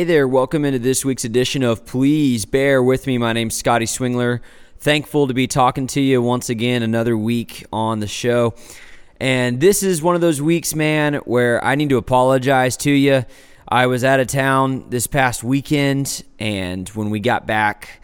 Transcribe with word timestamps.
Hey 0.00 0.04
there. 0.04 0.26
Welcome 0.26 0.64
into 0.64 0.78
this 0.78 1.04
week's 1.04 1.26
edition 1.26 1.62
of 1.62 1.84
Please 1.84 2.46
Bear 2.46 2.82
With 2.82 3.06
Me. 3.06 3.18
My 3.18 3.34
name's 3.34 3.54
Scotty 3.54 3.84
Swingler. 3.84 4.40
Thankful 4.78 5.28
to 5.28 5.34
be 5.34 5.46
talking 5.46 5.86
to 5.88 6.00
you 6.00 6.22
once 6.22 6.48
again, 6.48 6.82
another 6.82 7.18
week 7.18 7.66
on 7.70 8.00
the 8.00 8.06
show. 8.06 8.54
And 9.20 9.60
this 9.60 9.82
is 9.82 10.00
one 10.00 10.14
of 10.14 10.22
those 10.22 10.40
weeks, 10.40 10.74
man, 10.74 11.16
where 11.26 11.62
I 11.62 11.74
need 11.74 11.90
to 11.90 11.98
apologize 11.98 12.78
to 12.78 12.90
you. 12.90 13.26
I 13.68 13.88
was 13.88 14.02
out 14.02 14.20
of 14.20 14.28
town 14.28 14.88
this 14.88 15.06
past 15.06 15.44
weekend, 15.44 16.24
and 16.38 16.88
when 16.88 17.10
we 17.10 17.20
got 17.20 17.46
back 17.46 18.02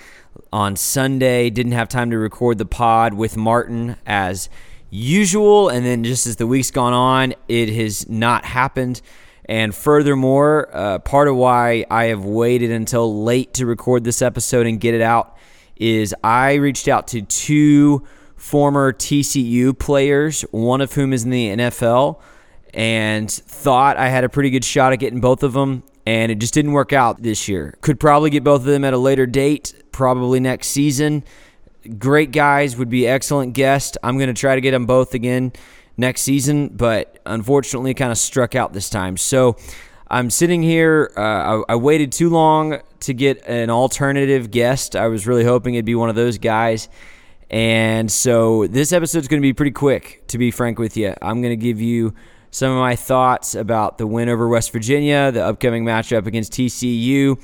on 0.52 0.76
Sunday, 0.76 1.48
didn't 1.48 1.72
have 1.72 1.88
time 1.88 2.10
to 2.10 2.18
record 2.18 2.58
the 2.58 2.66
pod 2.66 3.14
with 3.14 3.38
Martin 3.38 3.96
as 4.04 4.50
usual. 4.90 5.70
And 5.70 5.86
then 5.86 6.04
just 6.04 6.26
as 6.26 6.36
the 6.36 6.46
week's 6.46 6.70
gone 6.70 6.92
on, 6.92 7.32
it 7.48 7.70
has 7.70 8.06
not 8.06 8.44
happened. 8.44 9.00
And 9.46 9.74
furthermore, 9.74 10.68
uh, 10.72 10.98
part 10.98 11.28
of 11.28 11.36
why 11.36 11.86
I 11.88 12.06
have 12.06 12.24
waited 12.24 12.72
until 12.72 13.22
late 13.22 13.54
to 13.54 13.66
record 13.66 14.02
this 14.02 14.20
episode 14.20 14.66
and 14.66 14.80
get 14.80 14.94
it 14.94 15.02
out 15.02 15.36
is 15.76 16.14
I 16.24 16.54
reached 16.54 16.88
out 16.88 17.08
to 17.08 17.22
two 17.22 18.04
former 18.34 18.92
TCU 18.92 19.78
players, 19.78 20.42
one 20.50 20.80
of 20.80 20.92
whom 20.92 21.12
is 21.12 21.24
in 21.24 21.30
the 21.30 21.48
NFL, 21.56 22.20
and 22.74 23.30
thought 23.30 23.96
I 23.96 24.08
had 24.08 24.24
a 24.24 24.28
pretty 24.28 24.50
good 24.50 24.64
shot 24.64 24.92
at 24.92 24.98
getting 24.98 25.20
both 25.20 25.42
of 25.42 25.52
them. 25.52 25.84
And 26.04 26.30
it 26.30 26.38
just 26.38 26.54
didn't 26.54 26.72
work 26.72 26.92
out 26.92 27.22
this 27.22 27.48
year. 27.48 27.76
Could 27.80 27.98
probably 27.98 28.30
get 28.30 28.44
both 28.44 28.60
of 28.60 28.66
them 28.66 28.84
at 28.84 28.94
a 28.94 28.98
later 28.98 29.26
date, 29.26 29.74
probably 29.90 30.38
next 30.38 30.68
season. 30.68 31.24
Great 31.98 32.30
guys, 32.30 32.76
would 32.76 32.88
be 32.88 33.08
excellent 33.08 33.54
guests. 33.54 33.96
I'm 34.02 34.16
going 34.16 34.28
to 34.32 34.40
try 34.40 34.54
to 34.54 34.60
get 34.60 34.70
them 34.72 34.86
both 34.86 35.14
again 35.14 35.52
next 35.96 36.22
season, 36.22 36.68
but 36.68 37.20
unfortunately, 37.26 37.94
kind 37.94 38.12
of 38.12 38.18
struck 38.18 38.54
out 38.54 38.72
this 38.72 38.90
time. 38.90 39.16
So 39.16 39.56
I'm 40.08 40.30
sitting 40.30 40.62
here. 40.62 41.10
Uh, 41.16 41.20
I, 41.68 41.72
I, 41.72 41.76
waited 41.76 42.12
too 42.12 42.30
long 42.30 42.80
to 43.00 43.14
get 43.14 43.46
an 43.46 43.70
alternative 43.70 44.50
guest. 44.50 44.94
I 44.94 45.08
was 45.08 45.26
really 45.26 45.44
hoping 45.44 45.74
it'd 45.74 45.84
be 45.84 45.94
one 45.94 46.08
of 46.08 46.14
those 46.14 46.38
guys. 46.38 46.88
And 47.50 48.10
so 48.10 48.66
this 48.66 48.92
episode's 48.92 49.28
going 49.28 49.40
to 49.40 49.46
be 49.46 49.52
pretty 49.52 49.72
quick, 49.72 50.22
to 50.28 50.38
be 50.38 50.50
frank 50.50 50.78
with 50.78 50.96
you. 50.96 51.14
I'm 51.22 51.42
going 51.42 51.52
to 51.52 51.62
give 51.62 51.80
you 51.80 52.14
some 52.50 52.72
of 52.72 52.78
my 52.78 52.96
thoughts 52.96 53.54
about 53.54 53.98
the 53.98 54.06
win 54.06 54.28
over 54.28 54.48
West 54.48 54.72
Virginia, 54.72 55.30
the 55.30 55.44
upcoming 55.44 55.84
matchup 55.84 56.26
against 56.26 56.52
TCU. 56.52 57.40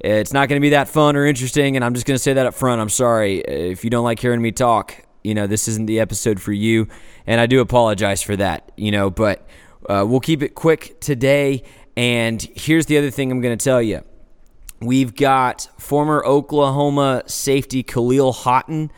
It's 0.00 0.32
not 0.32 0.48
going 0.48 0.60
to 0.60 0.62
be 0.64 0.70
that 0.70 0.88
fun 0.88 1.16
or 1.16 1.24
interesting, 1.24 1.76
and 1.76 1.84
I'm 1.84 1.94
just 1.94 2.06
going 2.06 2.16
to 2.16 2.22
say 2.22 2.34
that 2.34 2.46
up 2.46 2.54
front. 2.54 2.80
I'm 2.80 2.90
sorry. 2.90 3.38
If 3.38 3.82
you 3.84 3.90
don't 3.90 4.04
like 4.04 4.18
hearing 4.18 4.42
me 4.42 4.52
talk, 4.52 5.05
you 5.26 5.34
know, 5.34 5.48
this 5.48 5.66
isn't 5.66 5.86
the 5.86 5.98
episode 5.98 6.40
for 6.40 6.52
you, 6.52 6.86
and 7.26 7.40
I 7.40 7.46
do 7.46 7.60
apologize 7.60 8.22
for 8.22 8.36
that, 8.36 8.70
you 8.76 8.92
know, 8.92 9.10
but 9.10 9.46
uh, 9.88 10.04
we'll 10.06 10.20
keep 10.20 10.42
it 10.42 10.54
quick 10.54 11.00
today. 11.00 11.64
And 11.96 12.40
here's 12.54 12.86
the 12.86 12.96
other 12.96 13.10
thing 13.10 13.32
I'm 13.32 13.40
going 13.40 13.56
to 13.56 13.64
tell 13.64 13.82
you. 13.82 14.04
We've 14.80 15.14
got 15.14 15.68
former 15.78 16.24
Oklahoma 16.24 17.24
safety 17.26 17.82
Khalil 17.82 18.32
Haughton 18.32 18.92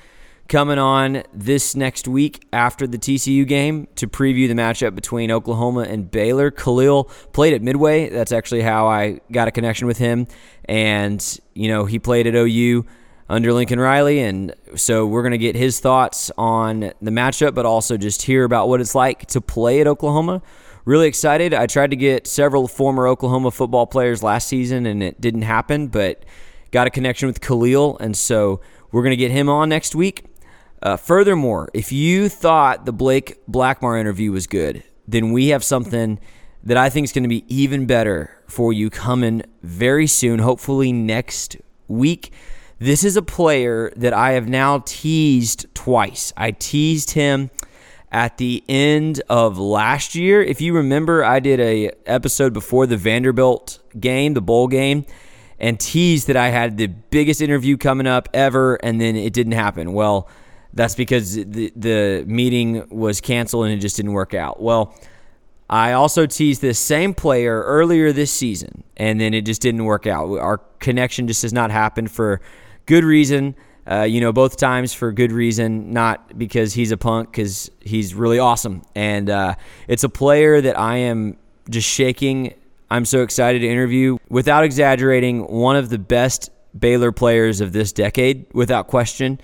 coming 0.48 0.78
on 0.78 1.22
this 1.32 1.74
next 1.74 2.08
week 2.08 2.46
after 2.52 2.86
the 2.86 2.98
TCU 2.98 3.46
game 3.46 3.86
to 3.96 4.06
preview 4.06 4.48
the 4.48 4.54
matchup 4.54 4.94
between 4.94 5.30
Oklahoma 5.30 5.82
and 5.82 6.10
Baylor. 6.10 6.50
Khalil 6.50 7.04
played 7.32 7.54
at 7.54 7.62
Midway. 7.62 8.08
That's 8.08 8.32
actually 8.32 8.62
how 8.62 8.86
I 8.86 9.20
got 9.30 9.48
a 9.48 9.50
connection 9.50 9.86
with 9.86 9.98
him. 9.98 10.26
And, 10.64 11.40
you 11.54 11.68
know, 11.68 11.84
he 11.84 11.98
played 11.98 12.26
at 12.26 12.34
OU 12.34 12.84
under 13.28 13.52
Lincoln 13.52 13.78
Riley. 13.78 14.20
And 14.20 14.54
so 14.74 15.06
we're 15.06 15.22
going 15.22 15.32
to 15.32 15.38
get 15.38 15.56
his 15.56 15.80
thoughts 15.80 16.30
on 16.38 16.92
the 17.00 17.10
matchup, 17.10 17.54
but 17.54 17.66
also 17.66 17.96
just 17.96 18.22
hear 18.22 18.44
about 18.44 18.68
what 18.68 18.80
it's 18.80 18.94
like 18.94 19.26
to 19.26 19.40
play 19.40 19.80
at 19.80 19.86
Oklahoma. 19.86 20.42
Really 20.84 21.08
excited. 21.08 21.52
I 21.52 21.66
tried 21.66 21.90
to 21.90 21.96
get 21.96 22.26
several 22.26 22.66
former 22.66 23.06
Oklahoma 23.06 23.50
football 23.50 23.86
players 23.86 24.22
last 24.22 24.48
season 24.48 24.86
and 24.86 25.02
it 25.02 25.20
didn't 25.20 25.42
happen, 25.42 25.88
but 25.88 26.24
got 26.70 26.86
a 26.86 26.90
connection 26.90 27.26
with 27.26 27.40
Khalil. 27.40 27.98
And 27.98 28.16
so 28.16 28.60
we're 28.90 29.02
going 29.02 29.10
to 29.10 29.16
get 29.16 29.30
him 29.30 29.48
on 29.48 29.68
next 29.68 29.94
week. 29.94 30.24
Uh, 30.80 30.96
furthermore, 30.96 31.68
if 31.74 31.92
you 31.92 32.28
thought 32.28 32.86
the 32.86 32.92
Blake 32.92 33.38
Blackmar 33.46 34.00
interview 34.00 34.32
was 34.32 34.46
good, 34.46 34.82
then 35.06 35.32
we 35.32 35.48
have 35.48 35.64
something 35.64 36.20
that 36.62 36.76
I 36.76 36.88
think 36.88 37.04
is 37.04 37.12
going 37.12 37.24
to 37.24 37.28
be 37.28 37.44
even 37.54 37.86
better 37.86 38.30
for 38.46 38.72
you 38.72 38.88
coming 38.88 39.42
very 39.62 40.06
soon, 40.06 40.38
hopefully 40.38 40.92
next 40.92 41.56
week. 41.88 42.32
This 42.80 43.02
is 43.02 43.16
a 43.16 43.22
player 43.22 43.92
that 43.96 44.12
I 44.12 44.32
have 44.32 44.48
now 44.48 44.84
teased 44.86 45.66
twice. 45.74 46.32
I 46.36 46.52
teased 46.52 47.10
him 47.10 47.50
at 48.12 48.38
the 48.38 48.62
end 48.68 49.20
of 49.28 49.58
last 49.58 50.14
year. 50.14 50.40
If 50.40 50.60
you 50.60 50.72
remember, 50.74 51.24
I 51.24 51.40
did 51.40 51.58
a 51.58 51.90
episode 52.06 52.52
before 52.52 52.86
the 52.86 52.96
Vanderbilt 52.96 53.80
game, 53.98 54.34
the 54.34 54.40
bowl 54.40 54.68
game, 54.68 55.06
and 55.58 55.80
teased 55.80 56.28
that 56.28 56.36
I 56.36 56.50
had 56.50 56.76
the 56.76 56.86
biggest 56.86 57.42
interview 57.42 57.76
coming 57.76 58.06
up 58.06 58.28
ever, 58.32 58.76
and 58.76 59.00
then 59.00 59.16
it 59.16 59.32
didn't 59.32 59.54
happen. 59.54 59.92
Well, 59.92 60.28
that's 60.72 60.94
because 60.94 61.34
the, 61.34 61.72
the 61.74 62.24
meeting 62.28 62.86
was 62.90 63.20
canceled 63.20 63.64
and 63.64 63.74
it 63.74 63.78
just 63.78 63.96
didn't 63.96 64.12
work 64.12 64.34
out. 64.34 64.62
Well, 64.62 64.94
I 65.68 65.92
also 65.92 66.26
teased 66.26 66.62
this 66.62 66.78
same 66.78 67.12
player 67.12 67.62
earlier 67.62 68.12
this 68.12 68.30
season, 68.30 68.84
and 68.96 69.20
then 69.20 69.34
it 69.34 69.42
just 69.42 69.60
didn't 69.62 69.84
work 69.84 70.06
out. 70.06 70.38
Our 70.38 70.58
connection 70.78 71.26
just 71.26 71.42
has 71.42 71.52
not 71.52 71.72
happened 71.72 72.12
for 72.12 72.40
good 72.88 73.04
reason. 73.04 73.54
Uh, 73.90 74.02
you 74.02 74.20
know, 74.20 74.32
both 74.32 74.56
times 74.56 74.92
for 74.92 75.12
good 75.12 75.30
reason, 75.30 75.92
not 75.92 76.36
because 76.36 76.74
he's 76.74 76.90
a 76.90 76.96
punk, 76.96 77.30
because 77.30 77.70
he's 77.80 78.14
really 78.14 78.38
awesome. 78.38 78.82
And 78.94 79.30
uh, 79.30 79.54
it's 79.86 80.04
a 80.04 80.08
player 80.08 80.60
that 80.60 80.78
I 80.78 80.96
am 80.96 81.38
just 81.70 81.88
shaking. 81.88 82.54
I'm 82.90 83.04
so 83.04 83.22
excited 83.22 83.60
to 83.60 83.68
interview. 83.68 84.18
Without 84.28 84.64
exaggerating, 84.64 85.46
one 85.46 85.76
of 85.76 85.88
the 85.90 85.98
best 85.98 86.50
Baylor 86.78 87.12
players 87.12 87.60
of 87.60 87.72
this 87.72 87.92
decade, 87.92 88.46
without 88.52 88.88
question. 88.88 89.40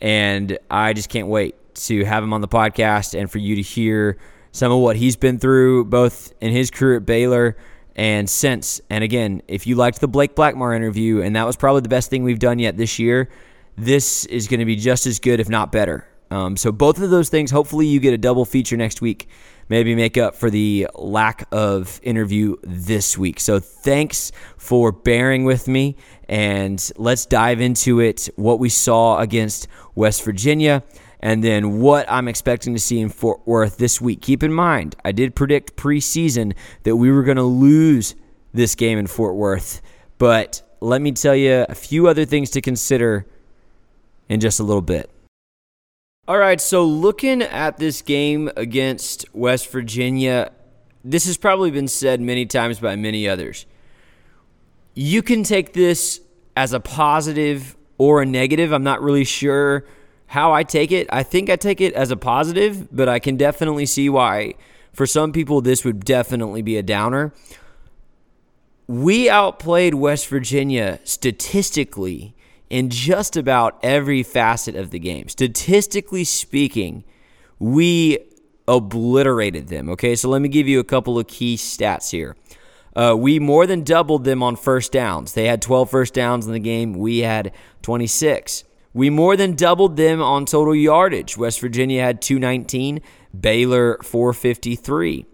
And 0.00 0.58
I 0.70 0.92
just 0.92 1.08
can't 1.08 1.28
wait 1.28 1.54
to 1.74 2.04
have 2.04 2.22
him 2.22 2.32
on 2.32 2.40
the 2.40 2.48
podcast 2.48 3.18
and 3.18 3.30
for 3.30 3.38
you 3.38 3.56
to 3.56 3.62
hear 3.62 4.18
some 4.52 4.72
of 4.72 4.78
what 4.78 4.96
he's 4.96 5.16
been 5.16 5.38
through, 5.38 5.86
both 5.86 6.32
in 6.40 6.50
his 6.50 6.70
career 6.70 6.96
at 6.96 7.06
Baylor 7.06 7.56
and 7.96 8.28
since. 8.28 8.80
And 8.90 9.04
again, 9.04 9.42
if 9.48 9.66
you 9.66 9.76
liked 9.76 10.00
the 10.00 10.08
Blake 10.08 10.34
Blackmar 10.34 10.74
interview, 10.74 11.20
and 11.20 11.36
that 11.36 11.46
was 11.46 11.56
probably 11.56 11.82
the 11.82 11.88
best 11.88 12.10
thing 12.10 12.22
we've 12.22 12.38
done 12.38 12.58
yet 12.58 12.76
this 12.76 12.98
year, 12.98 13.28
this 13.76 14.24
is 14.26 14.48
going 14.48 14.60
to 14.60 14.66
be 14.66 14.76
just 14.76 15.06
as 15.06 15.18
good, 15.18 15.40
if 15.40 15.48
not 15.48 15.72
better. 15.72 16.06
Um, 16.30 16.56
so 16.56 16.72
both 16.72 16.98
of 17.00 17.10
those 17.10 17.28
things, 17.28 17.50
hopefully 17.50 17.86
you 17.86 18.00
get 18.00 18.14
a 18.14 18.18
double 18.18 18.46
feature 18.46 18.76
next 18.76 19.02
week. 19.02 19.28
Maybe 19.68 19.94
make 19.94 20.18
up 20.18 20.34
for 20.34 20.50
the 20.50 20.88
lack 20.94 21.46
of 21.52 22.00
interview 22.02 22.56
this 22.62 23.16
week. 23.16 23.38
So 23.38 23.60
thanks 23.60 24.32
for 24.56 24.92
bearing 24.92 25.44
with 25.44 25.68
me, 25.68 25.96
and 26.28 26.90
let's 26.96 27.26
dive 27.26 27.60
into 27.60 28.00
it. 28.00 28.28
What 28.36 28.58
we 28.58 28.68
saw 28.68 29.18
against 29.18 29.68
West 29.94 30.24
Virginia, 30.24 30.82
and 31.22 31.42
then 31.42 31.78
what 31.80 32.10
I'm 32.10 32.26
expecting 32.26 32.74
to 32.74 32.80
see 32.80 32.98
in 33.00 33.08
Fort 33.08 33.40
Worth 33.46 33.78
this 33.78 34.00
week. 34.00 34.20
Keep 34.20 34.42
in 34.42 34.52
mind, 34.52 34.96
I 35.04 35.12
did 35.12 35.34
predict 35.36 35.76
preseason 35.76 36.54
that 36.82 36.96
we 36.96 37.10
were 37.10 37.22
going 37.22 37.36
to 37.36 37.44
lose 37.44 38.16
this 38.52 38.74
game 38.74 38.98
in 38.98 39.06
Fort 39.06 39.36
Worth, 39.36 39.80
but 40.18 40.62
let 40.80 41.00
me 41.00 41.12
tell 41.12 41.36
you 41.36 41.64
a 41.68 41.74
few 41.74 42.08
other 42.08 42.24
things 42.24 42.50
to 42.50 42.60
consider 42.60 43.26
in 44.28 44.40
just 44.40 44.58
a 44.58 44.64
little 44.64 44.82
bit. 44.82 45.10
All 46.26 46.38
right, 46.38 46.60
so 46.60 46.84
looking 46.84 47.42
at 47.42 47.78
this 47.78 48.02
game 48.02 48.50
against 48.56 49.24
West 49.32 49.70
Virginia, 49.70 50.50
this 51.04 51.26
has 51.26 51.36
probably 51.36 51.70
been 51.70 51.88
said 51.88 52.20
many 52.20 52.46
times 52.46 52.80
by 52.80 52.96
many 52.96 53.28
others. 53.28 53.66
You 54.94 55.22
can 55.22 55.42
take 55.42 55.72
this 55.72 56.20
as 56.56 56.72
a 56.72 56.80
positive 56.80 57.76
or 57.98 58.22
a 58.22 58.26
negative. 58.26 58.72
I'm 58.72 58.84
not 58.84 59.02
really 59.02 59.24
sure 59.24 59.84
how 60.32 60.50
I 60.50 60.62
take 60.62 60.90
it. 60.92 61.06
I 61.12 61.24
think 61.24 61.50
I 61.50 61.56
take 61.56 61.82
it 61.82 61.92
as 61.92 62.10
a 62.10 62.16
positive, 62.16 62.88
but 62.90 63.06
I 63.06 63.18
can 63.18 63.36
definitely 63.36 63.84
see 63.84 64.08
why 64.08 64.54
for 64.90 65.06
some 65.06 65.30
people 65.30 65.60
this 65.60 65.84
would 65.84 66.06
definitely 66.06 66.62
be 66.62 66.78
a 66.78 66.82
downer. 66.82 67.34
We 68.86 69.28
outplayed 69.28 69.92
West 69.92 70.28
Virginia 70.28 71.00
statistically 71.04 72.34
in 72.70 72.88
just 72.88 73.36
about 73.36 73.78
every 73.82 74.22
facet 74.22 74.74
of 74.74 74.90
the 74.90 74.98
game. 74.98 75.28
Statistically 75.28 76.24
speaking, 76.24 77.04
we 77.58 78.18
obliterated 78.66 79.68
them. 79.68 79.90
Okay, 79.90 80.16
so 80.16 80.30
let 80.30 80.40
me 80.40 80.48
give 80.48 80.66
you 80.66 80.80
a 80.80 80.84
couple 80.84 81.18
of 81.18 81.26
key 81.26 81.58
stats 81.58 82.10
here. 82.10 82.36
Uh, 82.96 83.14
we 83.18 83.38
more 83.38 83.66
than 83.66 83.84
doubled 83.84 84.24
them 84.24 84.42
on 84.42 84.56
first 84.56 84.92
downs. 84.92 85.34
They 85.34 85.46
had 85.46 85.60
12 85.60 85.90
first 85.90 86.14
downs 86.14 86.46
in 86.46 86.52
the 86.54 86.58
game. 86.58 86.94
We 86.94 87.18
had 87.18 87.52
26. 87.82 88.64
We 88.94 89.10
more 89.10 89.36
than 89.36 89.54
doubled 89.54 89.96
them 89.96 90.20
on 90.20 90.44
total 90.44 90.74
yardage. 90.74 91.36
West 91.36 91.60
Virginia 91.60 92.02
had 92.02 92.20
219, 92.20 93.00
Baylor 93.38 93.98
453. 94.02 95.26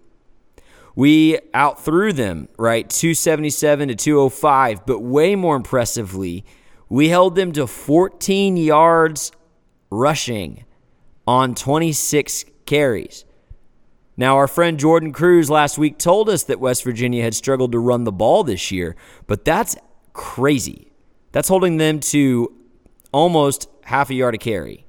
We 0.95 1.39
outthrew 1.55 2.13
them, 2.13 2.49
right? 2.59 2.89
277 2.89 3.89
to 3.89 3.95
205, 3.95 4.87
but 4.87 5.01
way 5.01 5.35
more 5.35 5.57
impressively, 5.57 6.45
we 6.89 7.09
held 7.09 7.35
them 7.37 7.53
to 7.53 7.67
14 7.67 8.57
yards 8.57 9.33
rushing 9.91 10.65
on 11.27 11.55
26 11.55 12.45
carries. 12.67 13.25
Now, 14.17 14.37
our 14.37 14.49
friend 14.49 14.81
Jordan 14.81 15.13
Cruz 15.13 15.49
last 15.49 15.79
week 15.79 15.99
told 15.99 16.29
us 16.29 16.43
that 16.45 16.59
West 16.59 16.83
Virginia 16.83 17.23
had 17.23 17.35
struggled 17.35 17.71
to 17.73 17.79
run 17.79 18.03
the 18.03 18.11
ball 18.11 18.43
this 18.43 18.73
year, 18.73 18.97
but 19.29 19.45
that's 19.45 19.77
crazy. 20.13 20.91
That's 21.31 21.49
holding 21.49 21.77
them 21.77 22.01
to 22.01 22.58
almost 23.13 23.69
half 23.85 24.11
a 24.11 24.15
yard 24.15 24.35
a 24.35 24.39
carry. 24.39 24.87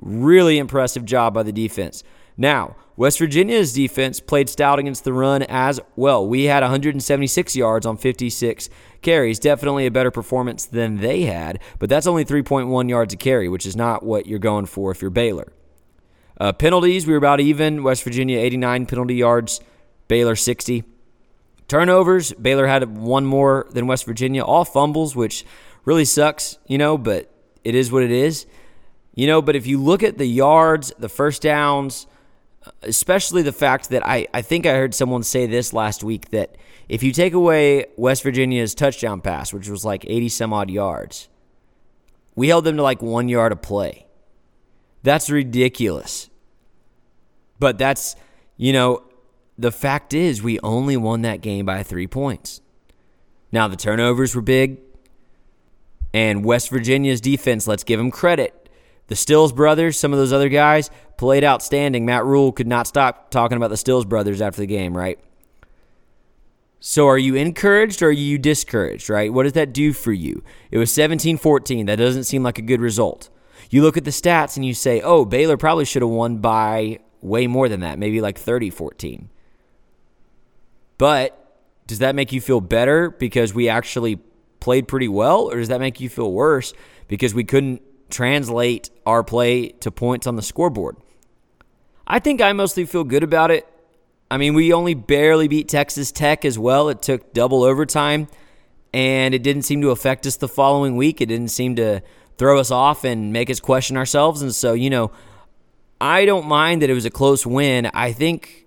Really 0.00 0.58
impressive 0.58 1.04
job 1.04 1.34
by 1.34 1.42
the 1.42 1.52
defense. 1.52 2.02
Now, 2.36 2.76
West 2.96 3.18
Virginia's 3.18 3.72
defense 3.74 4.20
played 4.20 4.48
stout 4.48 4.78
against 4.78 5.04
the 5.04 5.12
run 5.12 5.42
as 5.42 5.80
well. 5.96 6.26
We 6.26 6.44
had 6.44 6.62
176 6.62 7.56
yards 7.56 7.84
on 7.84 7.96
56 7.96 8.70
carries. 9.02 9.38
Definitely 9.38 9.86
a 9.86 9.90
better 9.90 10.10
performance 10.10 10.64
than 10.64 10.98
they 10.98 11.22
had, 11.22 11.60
but 11.78 11.90
that's 11.90 12.06
only 12.06 12.24
3.1 12.24 12.88
yards 12.88 13.12
a 13.12 13.16
carry, 13.16 13.48
which 13.48 13.66
is 13.66 13.76
not 13.76 14.02
what 14.02 14.26
you're 14.26 14.38
going 14.38 14.66
for 14.66 14.90
if 14.90 15.02
you're 15.02 15.10
Baylor. 15.10 15.52
Uh, 16.38 16.52
penalties, 16.52 17.06
we 17.06 17.12
were 17.12 17.18
about 17.18 17.40
even. 17.40 17.82
West 17.82 18.02
Virginia, 18.02 18.38
89 18.38 18.86
penalty 18.86 19.14
yards, 19.14 19.60
Baylor, 20.08 20.36
60. 20.36 20.84
Turnovers, 21.68 22.32
Baylor 22.34 22.66
had 22.66 22.96
one 22.96 23.26
more 23.26 23.66
than 23.70 23.86
West 23.86 24.06
Virginia. 24.06 24.42
All 24.42 24.64
fumbles, 24.64 25.16
which 25.16 25.44
really 25.86 26.04
sucks, 26.04 26.58
you 26.66 26.76
know, 26.76 26.98
but 26.98 27.32
it 27.64 27.74
is 27.74 27.90
what 27.90 28.02
it 28.02 28.10
is. 28.10 28.44
You 29.14 29.26
know, 29.26 29.40
but 29.40 29.56
if 29.56 29.66
you 29.66 29.82
look 29.82 30.02
at 30.02 30.18
the 30.18 30.26
yards, 30.26 30.92
the 30.98 31.08
first 31.08 31.40
downs, 31.40 32.06
especially 32.82 33.40
the 33.40 33.52
fact 33.52 33.88
that 33.88 34.06
I, 34.06 34.26
I 34.34 34.42
think 34.42 34.66
I 34.66 34.74
heard 34.74 34.94
someone 34.94 35.22
say 35.22 35.46
this 35.46 35.72
last 35.72 36.04
week 36.04 36.30
that 36.32 36.56
if 36.88 37.02
you 37.02 37.12
take 37.12 37.32
away 37.32 37.86
West 37.96 38.22
Virginia's 38.22 38.74
touchdown 38.74 39.22
pass, 39.22 39.54
which 39.54 39.68
was 39.68 39.84
like 39.84 40.04
80 40.06 40.28
some 40.28 40.52
odd 40.52 40.70
yards, 40.70 41.28
we 42.34 42.48
held 42.48 42.64
them 42.64 42.76
to 42.76 42.82
like 42.82 43.00
one 43.00 43.28
yard 43.28 43.52
of 43.52 43.62
play. 43.62 44.06
That's 45.02 45.30
ridiculous. 45.30 46.28
But 47.58 47.78
that's, 47.78 48.16
you 48.56 48.72
know, 48.72 49.02
the 49.56 49.72
fact 49.72 50.12
is 50.12 50.42
we 50.42 50.60
only 50.60 50.96
won 50.96 51.22
that 51.22 51.40
game 51.40 51.64
by 51.64 51.82
three 51.82 52.06
points. 52.06 52.60
Now, 53.50 53.68
the 53.68 53.76
turnovers 53.76 54.34
were 54.34 54.42
big, 54.42 54.85
and 56.12 56.44
West 56.44 56.70
Virginia's 56.70 57.20
defense, 57.20 57.66
let's 57.66 57.84
give 57.84 57.98
them 57.98 58.10
credit, 58.10 58.68
the 59.08 59.16
Stills 59.16 59.52
brothers, 59.52 59.98
some 59.98 60.12
of 60.12 60.18
those 60.18 60.32
other 60.32 60.48
guys 60.48 60.90
played 61.16 61.44
outstanding. 61.44 62.04
Matt 62.04 62.24
Rhule 62.24 62.52
could 62.52 62.66
not 62.66 62.86
stop 62.86 63.30
talking 63.30 63.56
about 63.56 63.70
the 63.70 63.76
Stills 63.76 64.04
brothers 64.04 64.40
after 64.40 64.60
the 64.60 64.66
game, 64.66 64.96
right? 64.96 65.18
So 66.80 67.06
are 67.08 67.18
you 67.18 67.34
encouraged 67.34 68.02
or 68.02 68.08
are 68.08 68.12
you 68.12 68.38
discouraged, 68.38 69.08
right? 69.08 69.32
What 69.32 69.44
does 69.44 69.54
that 69.54 69.72
do 69.72 69.92
for 69.92 70.12
you? 70.12 70.42
It 70.70 70.78
was 70.78 70.90
17-14. 70.90 71.86
That 71.86 71.96
doesn't 71.96 72.24
seem 72.24 72.42
like 72.42 72.58
a 72.58 72.62
good 72.62 72.80
result. 72.80 73.30
You 73.70 73.82
look 73.82 73.96
at 73.96 74.04
the 74.04 74.10
stats 74.10 74.56
and 74.56 74.64
you 74.64 74.74
say, 74.74 75.00
"Oh, 75.00 75.24
Baylor 75.24 75.56
probably 75.56 75.84
should 75.84 76.02
have 76.02 76.10
won 76.10 76.38
by 76.38 77.00
way 77.20 77.46
more 77.46 77.68
than 77.68 77.80
that, 77.80 77.98
maybe 77.98 78.20
like 78.20 78.38
30-14." 78.38 79.28
But 80.98 81.58
does 81.86 81.98
that 81.98 82.14
make 82.14 82.32
you 82.32 82.40
feel 82.40 82.60
better 82.60 83.10
because 83.10 83.52
we 83.52 83.68
actually 83.68 84.20
played 84.66 84.88
pretty 84.88 85.06
well 85.06 85.48
or 85.48 85.58
does 85.58 85.68
that 85.68 85.78
make 85.78 86.00
you 86.00 86.08
feel 86.08 86.32
worse 86.32 86.74
because 87.06 87.32
we 87.32 87.44
couldn't 87.44 87.80
translate 88.10 88.90
our 89.04 89.22
play 89.22 89.68
to 89.68 89.90
points 89.90 90.26
on 90.26 90.36
the 90.36 90.42
scoreboard. 90.42 90.96
I 92.06 92.18
think 92.18 92.40
I 92.40 92.52
mostly 92.52 92.84
feel 92.84 93.04
good 93.04 93.22
about 93.22 93.50
it. 93.50 93.66
I 94.30 94.38
mean, 94.38 94.54
we 94.54 94.72
only 94.72 94.94
barely 94.94 95.48
beat 95.48 95.68
Texas 95.68 96.10
Tech 96.10 96.44
as 96.44 96.58
well. 96.58 96.88
It 96.88 97.02
took 97.02 97.32
double 97.32 97.62
overtime, 97.62 98.28
and 98.92 99.34
it 99.34 99.42
didn't 99.42 99.62
seem 99.62 99.82
to 99.82 99.90
affect 99.90 100.26
us 100.26 100.36
the 100.36 100.48
following 100.48 100.96
week. 100.96 101.20
It 101.20 101.26
didn't 101.26 101.50
seem 101.50 101.76
to 101.76 102.02
throw 102.36 102.58
us 102.58 102.70
off 102.70 103.04
and 103.04 103.32
make 103.32 103.50
us 103.50 103.60
question 103.60 103.96
ourselves. 103.96 104.42
And 104.42 104.54
so, 104.54 104.72
you 104.72 104.90
know, 104.90 105.12
I 106.00 106.24
don't 106.26 106.46
mind 106.46 106.82
that 106.82 106.90
it 106.90 106.94
was 106.94 107.04
a 107.04 107.10
close 107.10 107.46
win. 107.46 107.86
I 107.94 108.12
think 108.12 108.66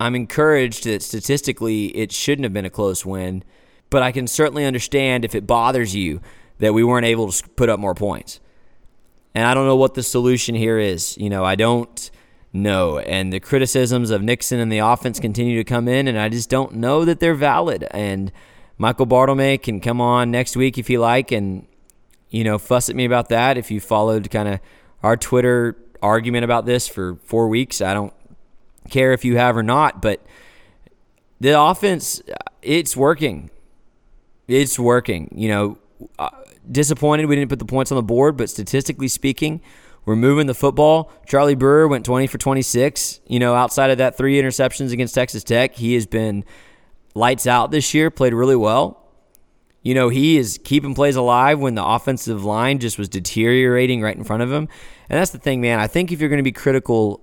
I'm 0.00 0.14
encouraged 0.14 0.84
that 0.84 1.02
statistically 1.02 1.96
it 1.96 2.12
shouldn't 2.12 2.44
have 2.44 2.52
been 2.52 2.66
a 2.66 2.70
close 2.70 3.06
win, 3.06 3.44
but 3.90 4.02
I 4.02 4.12
can 4.12 4.26
certainly 4.26 4.64
understand 4.64 5.24
if 5.24 5.34
it 5.34 5.46
bothers 5.46 5.94
you 5.94 6.20
that 6.58 6.74
we 6.74 6.84
weren't 6.84 7.06
able 7.06 7.30
to 7.30 7.48
put 7.50 7.68
up 7.68 7.78
more 7.78 7.94
points. 7.94 8.40
And 9.34 9.46
I 9.46 9.54
don't 9.54 9.66
know 9.66 9.76
what 9.76 9.94
the 9.94 10.02
solution 10.02 10.54
here 10.54 10.78
is. 10.78 11.16
You 11.16 11.30
know, 11.30 11.44
I 11.44 11.54
don't 11.54 12.10
know. 12.52 12.98
And 12.98 13.32
the 13.32 13.40
criticisms 13.40 14.10
of 14.10 14.22
Nixon 14.22 14.58
and 14.58 14.72
the 14.72 14.78
offense 14.78 15.20
continue 15.20 15.56
to 15.56 15.64
come 15.64 15.88
in, 15.88 16.08
and 16.08 16.18
I 16.18 16.28
just 16.28 16.50
don't 16.50 16.74
know 16.74 17.04
that 17.04 17.20
they're 17.20 17.34
valid. 17.34 17.86
And 17.90 18.32
Michael 18.78 19.06
Bartlemay 19.06 19.62
can 19.62 19.80
come 19.80 20.00
on 20.00 20.30
next 20.30 20.56
week 20.56 20.78
if 20.78 20.90
you 20.90 21.00
like 21.00 21.30
and, 21.32 21.66
you 22.30 22.44
know, 22.44 22.58
fuss 22.58 22.88
at 22.88 22.96
me 22.96 23.04
about 23.04 23.28
that. 23.28 23.56
If 23.58 23.70
you 23.70 23.80
followed 23.80 24.30
kind 24.30 24.48
of 24.48 24.60
our 25.02 25.16
Twitter 25.16 25.76
argument 26.02 26.44
about 26.44 26.66
this 26.66 26.88
for 26.88 27.16
four 27.22 27.48
weeks, 27.48 27.80
I 27.80 27.94
don't 27.94 28.12
care 28.88 29.12
if 29.12 29.24
you 29.24 29.36
have 29.36 29.56
or 29.56 29.62
not, 29.62 30.00
but 30.00 30.24
the 31.40 31.60
offense, 31.60 32.20
uh, 32.28 32.34
it's 32.62 32.96
working. 32.96 33.50
It's 34.48 34.78
working. 34.78 35.32
You 35.36 35.48
know, 35.48 35.78
uh, 36.18 36.30
disappointed 36.70 37.26
we 37.26 37.36
didn't 37.36 37.50
put 37.50 37.58
the 37.58 37.64
points 37.64 37.92
on 37.92 37.96
the 37.96 38.02
board, 38.02 38.36
but 38.36 38.50
statistically 38.50 39.08
speaking, 39.08 39.60
we're 40.06 40.16
moving 40.16 40.46
the 40.46 40.54
football. 40.54 41.12
Charlie 41.26 41.54
Brewer 41.54 41.86
went 41.86 42.06
20 42.06 42.26
for 42.26 42.38
26. 42.38 43.20
You 43.26 43.38
know, 43.38 43.54
outside 43.54 43.90
of 43.90 43.98
that 43.98 44.16
three 44.16 44.40
interceptions 44.40 44.90
against 44.92 45.14
Texas 45.14 45.44
Tech, 45.44 45.74
he 45.74 45.94
has 45.94 46.06
been 46.06 46.44
lights 47.14 47.46
out 47.46 47.70
this 47.70 47.92
year, 47.92 48.10
played 48.10 48.32
really 48.32 48.56
well. 48.56 49.04
You 49.82 49.94
know, 49.94 50.08
he 50.08 50.38
is 50.38 50.58
keeping 50.64 50.94
plays 50.94 51.16
alive 51.16 51.60
when 51.60 51.74
the 51.74 51.84
offensive 51.84 52.44
line 52.44 52.78
just 52.78 52.98
was 52.98 53.08
deteriorating 53.08 54.00
right 54.00 54.16
in 54.16 54.24
front 54.24 54.42
of 54.42 54.50
him. 54.50 54.68
And 55.08 55.18
that's 55.18 55.30
the 55.30 55.38
thing, 55.38 55.60
man. 55.60 55.78
I 55.78 55.86
think 55.86 56.10
if 56.10 56.20
you're 56.20 56.28
going 56.28 56.38
to 56.38 56.42
be 56.42 56.52
critical 56.52 57.22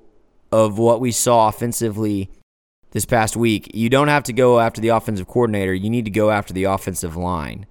of 0.51 0.77
what 0.77 1.01
we 1.01 1.11
saw 1.11 1.47
offensively 1.47 2.29
this 2.95 3.03
past 3.03 3.35
week, 3.35 3.69
you 3.73 3.89
don't 3.89 4.07
have 4.07 4.23
to 4.23 4.31
go 4.31 4.57
after 4.57 4.79
the 4.79 4.87
offensive 4.87 5.27
coordinator. 5.27 5.73
You 5.73 5.89
need 5.89 6.05
to 6.05 6.11
go 6.11 6.31
after 6.31 6.53
the 6.53 6.63
offensive 6.63 7.17
line. 7.17 7.65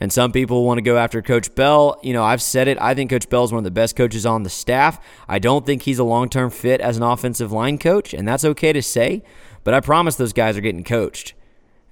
And 0.00 0.12
some 0.12 0.32
people 0.32 0.64
want 0.64 0.78
to 0.78 0.82
go 0.82 0.98
after 0.98 1.22
Coach 1.22 1.54
Bell. 1.54 2.00
You 2.02 2.14
know, 2.14 2.24
I've 2.24 2.42
said 2.42 2.66
it. 2.66 2.78
I 2.80 2.94
think 2.94 3.10
Coach 3.10 3.28
Bell 3.28 3.44
is 3.44 3.52
one 3.52 3.58
of 3.58 3.64
the 3.64 3.70
best 3.70 3.94
coaches 3.94 4.26
on 4.26 4.42
the 4.42 4.50
staff. 4.50 5.00
I 5.28 5.38
don't 5.38 5.64
think 5.64 5.82
he's 5.82 6.00
a 6.00 6.04
long 6.04 6.28
term 6.28 6.50
fit 6.50 6.80
as 6.80 6.96
an 6.96 7.04
offensive 7.04 7.52
line 7.52 7.78
coach, 7.78 8.12
and 8.12 8.26
that's 8.26 8.44
okay 8.44 8.72
to 8.72 8.82
say. 8.82 9.22
But 9.62 9.72
I 9.72 9.78
promise 9.78 10.16
those 10.16 10.32
guys 10.32 10.56
are 10.56 10.62
getting 10.62 10.82
coached. 10.82 11.34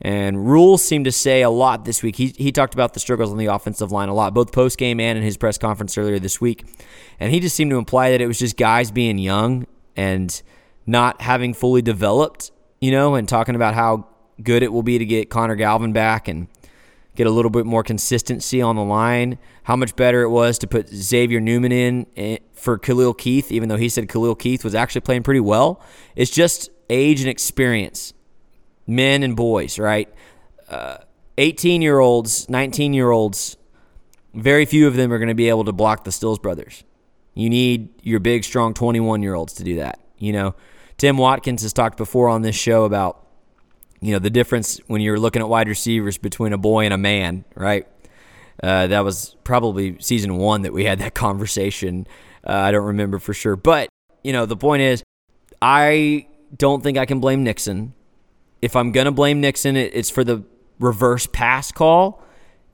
And 0.00 0.48
Rhule 0.50 0.78
seemed 0.78 1.04
to 1.04 1.12
say 1.12 1.42
a 1.42 1.50
lot 1.50 1.84
this 1.84 2.02
week. 2.02 2.16
He, 2.16 2.34
he 2.36 2.50
talked 2.50 2.74
about 2.74 2.94
the 2.94 2.98
struggles 2.98 3.30
on 3.30 3.38
the 3.38 3.46
offensive 3.46 3.92
line 3.92 4.08
a 4.08 4.14
lot, 4.14 4.34
both 4.34 4.50
post 4.50 4.78
game 4.78 4.98
and 4.98 5.16
in 5.16 5.22
his 5.22 5.36
press 5.36 5.58
conference 5.58 5.96
earlier 5.96 6.18
this 6.18 6.40
week. 6.40 6.66
And 7.20 7.32
he 7.32 7.38
just 7.38 7.54
seemed 7.54 7.70
to 7.70 7.78
imply 7.78 8.10
that 8.10 8.20
it 8.20 8.26
was 8.26 8.40
just 8.40 8.56
guys 8.56 8.90
being 8.90 9.16
young 9.16 9.68
and 9.94 10.42
not 10.86 11.20
having 11.20 11.52
fully 11.52 11.82
developed, 11.82 12.50
you 12.80 12.90
know, 12.90 13.14
and 13.14 13.28
talking 13.28 13.54
about 13.54 13.74
how 13.74 14.06
good 14.42 14.62
it 14.62 14.72
will 14.72 14.82
be 14.82 14.98
to 14.98 15.04
get 15.04 15.30
Connor 15.30 15.56
Galvin 15.56 15.92
back 15.92 16.28
and 16.28 16.48
get 17.16 17.26
a 17.26 17.30
little 17.30 17.50
bit 17.50 17.66
more 17.66 17.82
consistency 17.82 18.62
on 18.62 18.76
the 18.76 18.84
line. 18.84 19.38
How 19.64 19.74
much 19.74 19.96
better 19.96 20.22
it 20.22 20.28
was 20.28 20.58
to 20.58 20.66
put 20.66 20.88
Xavier 20.88 21.40
Newman 21.40 21.72
in 21.72 22.06
eh, 22.16 22.38
for 22.52 22.78
Khalil 22.78 23.14
Keith, 23.14 23.50
even 23.50 23.68
though 23.68 23.76
he 23.76 23.88
said 23.88 24.08
Khalil 24.08 24.34
Keith 24.34 24.62
was 24.62 24.74
actually 24.74 25.00
playing 25.00 25.22
pretty 25.22 25.40
well. 25.40 25.82
It's 26.14 26.30
just 26.30 26.70
age 26.88 27.20
and 27.20 27.28
experience, 27.28 28.12
men 28.86 29.22
and 29.22 29.34
boys, 29.34 29.78
right? 29.78 30.12
18 31.38 31.80
uh, 31.80 31.82
year 31.82 31.98
olds, 31.98 32.48
19 32.48 32.92
year 32.92 33.10
olds, 33.10 33.56
very 34.34 34.66
few 34.66 34.86
of 34.86 34.94
them 34.94 35.12
are 35.12 35.18
going 35.18 35.28
to 35.28 35.34
be 35.34 35.48
able 35.48 35.64
to 35.64 35.72
block 35.72 36.04
the 36.04 36.12
Stills 36.12 36.38
brothers. 36.38 36.84
You 37.34 37.50
need 37.50 37.88
your 38.02 38.20
big, 38.20 38.44
strong 38.44 38.74
21 38.74 39.22
year 39.22 39.34
olds 39.34 39.54
to 39.54 39.64
do 39.64 39.76
that. 39.76 40.00
You 40.18 40.32
know, 40.32 40.54
Tim 40.98 41.18
Watkins 41.18 41.62
has 41.62 41.72
talked 41.72 41.96
before 41.96 42.28
on 42.28 42.42
this 42.42 42.56
show 42.56 42.84
about 42.84 43.22
you 44.00 44.12
know 44.12 44.18
the 44.18 44.30
difference 44.30 44.78
when 44.86 45.00
you're 45.00 45.18
looking 45.18 45.42
at 45.42 45.48
wide 45.48 45.68
receivers 45.68 46.18
between 46.18 46.52
a 46.52 46.58
boy 46.58 46.84
and 46.84 46.94
a 46.94 46.98
man, 46.98 47.44
right? 47.54 47.86
Uh, 48.62 48.86
that 48.86 49.04
was 49.04 49.36
probably 49.44 49.96
season 50.00 50.36
one 50.38 50.62
that 50.62 50.72
we 50.72 50.84
had 50.84 50.98
that 50.98 51.14
conversation. 51.14 52.06
Uh, 52.46 52.52
I 52.52 52.72
don't 52.72 52.86
remember 52.86 53.18
for 53.18 53.34
sure, 53.34 53.56
but 53.56 53.88
you 54.24 54.32
know 54.32 54.46
the 54.46 54.56
point 54.56 54.82
is, 54.82 55.02
I 55.60 56.26
don't 56.56 56.82
think 56.82 56.98
I 56.98 57.06
can 57.06 57.20
blame 57.20 57.44
Nixon. 57.44 57.94
If 58.62 58.74
I'm 58.74 58.92
gonna 58.92 59.12
blame 59.12 59.40
Nixon, 59.40 59.76
it's 59.76 60.10
for 60.10 60.24
the 60.24 60.44
reverse 60.78 61.26
pass 61.26 61.72
call. 61.72 62.22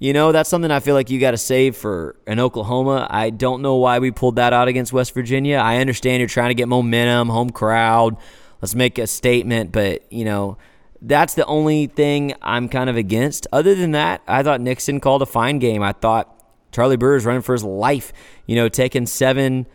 You 0.02 0.12
know, 0.12 0.32
that's 0.32 0.50
something 0.50 0.73
I 0.73 0.80
feel 0.80 0.97
like 0.97 1.11
you 1.11 1.21
got 1.21 1.30
to 1.30 1.38
save 1.38 1.76
for 1.76 2.16
an 2.26 2.40
Oklahoma. 2.40 3.06
I 3.09 3.30
don't 3.30 3.62
know 3.62 3.76
why 3.76 4.00
we 4.00 4.11
pulled 4.11 4.35
that 4.35 4.52
out 4.52 4.66
against 4.66 4.92
West 4.92 5.14
Virginia. 5.14 5.59
I 5.59 5.76
understand 5.76 6.18
you're 6.18 6.28
trying 6.28 6.50
to 6.50 6.56
get 6.56 6.66
momentum, 6.66 7.28
home 7.28 7.50
crowd. 7.50 8.16
Let's 8.61 8.75
make 8.75 8.99
a 8.99 9.06
statement, 9.06 9.71
but 9.71 10.12
you 10.12 10.25
know, 10.25 10.59
that's 11.00 11.35
the 11.35 11.47
only 11.47 11.87
thing 11.87 12.35
I'm 12.42 12.68
kind 12.68 12.90
of 12.90 12.97
against. 12.97 13.47
Other 13.52 13.76
than 13.76 13.92
that, 13.92 14.23
I 14.26 14.42
thought 14.42 14.61
Nixon 14.61 14.99
called 14.99 15.23
a 15.23 15.26
fine 15.26 15.61
game. 15.61 15.85
I 15.85 15.92
thought 15.92 16.37
Charlie 16.73 16.97
Brewer 16.97 17.14
is 17.14 17.25
running 17.25 17.42
for 17.42 17.52
his 17.52 17.62
life, 17.62 18.12
you 18.44 18.56
know, 18.56 18.68
taking 18.68 19.06
seven 19.06 19.68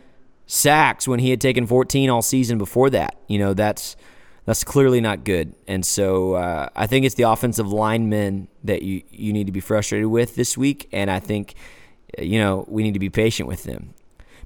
sacks 0.44 1.08
when 1.08 1.20
he 1.20 1.30
had 1.30 1.40
taken 1.40 1.66
14 1.66 2.10
all 2.10 2.20
season 2.20 2.58
before 2.58 2.90
that. 2.90 3.16
You 3.28 3.38
know, 3.38 3.54
that's 3.54 3.96
that's 4.48 4.64
clearly 4.64 5.02
not 5.02 5.24
good. 5.24 5.54
And 5.66 5.84
so 5.84 6.32
uh, 6.32 6.70
I 6.74 6.86
think 6.86 7.04
it's 7.04 7.16
the 7.16 7.24
offensive 7.24 7.70
linemen 7.70 8.48
that 8.64 8.80
you, 8.80 9.02
you 9.10 9.34
need 9.34 9.44
to 9.44 9.52
be 9.52 9.60
frustrated 9.60 10.06
with 10.06 10.36
this 10.36 10.56
week. 10.56 10.88
And 10.90 11.10
I 11.10 11.20
think, 11.20 11.54
you 12.18 12.38
know, 12.38 12.64
we 12.66 12.82
need 12.82 12.94
to 12.94 12.98
be 12.98 13.10
patient 13.10 13.46
with 13.46 13.64
them. 13.64 13.92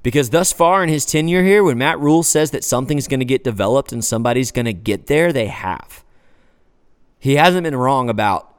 Because 0.01 0.31
thus 0.31 0.51
far 0.51 0.83
in 0.83 0.89
his 0.89 1.05
tenure 1.05 1.41
here, 1.41 1.63
when 1.63 1.77
Matt 1.77 2.01
Rhule 2.01 2.21
says 2.21 2.51
that 2.51 2.65
something's 2.65 3.07
going 3.07 3.21
to 3.21 3.25
get 3.25 3.45
developed 3.45 3.93
and 3.93 4.03
somebody's 4.03 4.51
going 4.51 4.65
to 4.65 4.73
get 4.73 5.07
there, 5.07 5.31
they 5.31 5.47
have. 5.47 6.03
He 7.17 7.35
hasn't 7.37 7.63
been 7.63 7.77
wrong 7.77 8.09
about 8.09 8.53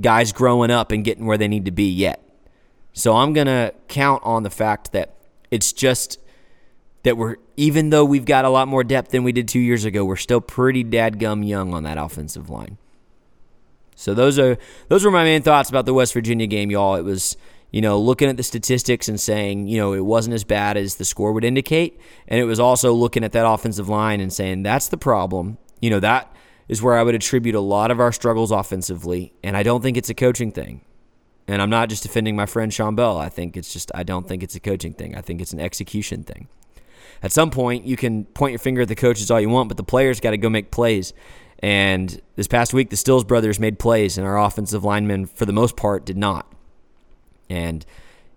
guys 0.00 0.32
growing 0.32 0.70
up 0.70 0.92
and 0.92 1.04
getting 1.04 1.26
where 1.26 1.36
they 1.36 1.48
need 1.48 1.66
to 1.66 1.70
be 1.70 1.90
yet. 1.90 2.26
So 2.94 3.16
I'm 3.16 3.34
going 3.34 3.48
to 3.48 3.74
count 3.88 4.22
on 4.24 4.44
the 4.44 4.50
fact 4.50 4.92
that 4.92 5.14
it's 5.50 5.74
just 5.74 6.18
that 7.02 7.16
we're, 7.16 7.36
even 7.56 7.90
though 7.90 8.04
we've 8.04 8.24
got 8.24 8.44
a 8.44 8.50
lot 8.50 8.68
more 8.68 8.84
depth 8.84 9.10
than 9.10 9.24
we 9.24 9.32
did 9.32 9.48
two 9.48 9.60
years 9.60 9.84
ago, 9.84 10.04
we're 10.04 10.16
still 10.16 10.40
pretty 10.40 10.84
dadgum 10.84 11.46
young 11.46 11.72
on 11.72 11.82
that 11.84 11.98
offensive 11.98 12.50
line. 12.50 12.76
So 14.00 14.14
those 14.14 14.38
are 14.38 14.56
those 14.88 15.04
were 15.04 15.10
my 15.10 15.24
main 15.24 15.42
thoughts 15.42 15.68
about 15.68 15.84
the 15.84 15.92
West 15.92 16.14
Virginia 16.14 16.46
game, 16.46 16.70
y'all. 16.70 16.94
It 16.94 17.02
was 17.02 17.36
you 17.70 17.82
know 17.82 18.00
looking 18.00 18.30
at 18.30 18.38
the 18.38 18.42
statistics 18.42 19.08
and 19.08 19.20
saying 19.20 19.68
you 19.68 19.76
know 19.76 19.92
it 19.92 20.04
wasn't 20.04 20.34
as 20.34 20.42
bad 20.42 20.78
as 20.78 20.96
the 20.96 21.04
score 21.04 21.32
would 21.32 21.44
indicate, 21.44 22.00
and 22.26 22.40
it 22.40 22.44
was 22.44 22.58
also 22.58 22.94
looking 22.94 23.24
at 23.24 23.32
that 23.32 23.46
offensive 23.46 23.90
line 23.90 24.20
and 24.20 24.32
saying 24.32 24.62
that's 24.62 24.88
the 24.88 24.96
problem. 24.96 25.58
You 25.80 25.90
know 25.90 26.00
that 26.00 26.34
is 26.66 26.80
where 26.80 26.96
I 26.96 27.02
would 27.02 27.14
attribute 27.14 27.54
a 27.54 27.60
lot 27.60 27.90
of 27.90 28.00
our 28.00 28.10
struggles 28.10 28.50
offensively, 28.50 29.34
and 29.42 29.54
I 29.54 29.62
don't 29.62 29.82
think 29.82 29.98
it's 29.98 30.08
a 30.08 30.14
coaching 30.14 30.50
thing. 30.50 30.80
And 31.46 31.60
I'm 31.60 31.68
not 31.68 31.88
just 31.90 32.02
defending 32.02 32.36
my 32.36 32.46
friend 32.46 32.72
Shawn 32.72 32.94
Bell. 32.94 33.18
I 33.18 33.28
think 33.28 33.54
it's 33.54 33.72
just 33.72 33.90
I 33.94 34.02
don't 34.02 34.26
think 34.26 34.42
it's 34.42 34.54
a 34.54 34.60
coaching 34.60 34.94
thing. 34.94 35.14
I 35.14 35.20
think 35.20 35.42
it's 35.42 35.52
an 35.52 35.60
execution 35.60 36.22
thing. 36.22 36.48
At 37.22 37.32
some 37.32 37.50
point, 37.50 37.84
you 37.84 37.96
can 37.96 38.24
point 38.24 38.52
your 38.52 38.58
finger 38.58 38.82
at 38.82 38.88
the 38.88 38.94
coaches 38.94 39.30
all 39.30 39.40
you 39.40 39.48
want, 39.48 39.68
but 39.68 39.76
the 39.76 39.84
players 39.84 40.20
got 40.20 40.30
to 40.30 40.38
go 40.38 40.48
make 40.48 40.70
plays. 40.70 41.12
And 41.58 42.20
this 42.36 42.46
past 42.46 42.72
week, 42.72 42.88
the 42.88 42.96
Stills 42.96 43.24
brothers 43.24 43.60
made 43.60 43.78
plays, 43.78 44.16
and 44.16 44.26
our 44.26 44.38
offensive 44.38 44.82
linemen, 44.82 45.26
for 45.26 45.44
the 45.44 45.52
most 45.52 45.76
part, 45.76 46.06
did 46.06 46.16
not. 46.16 46.50
And 47.50 47.84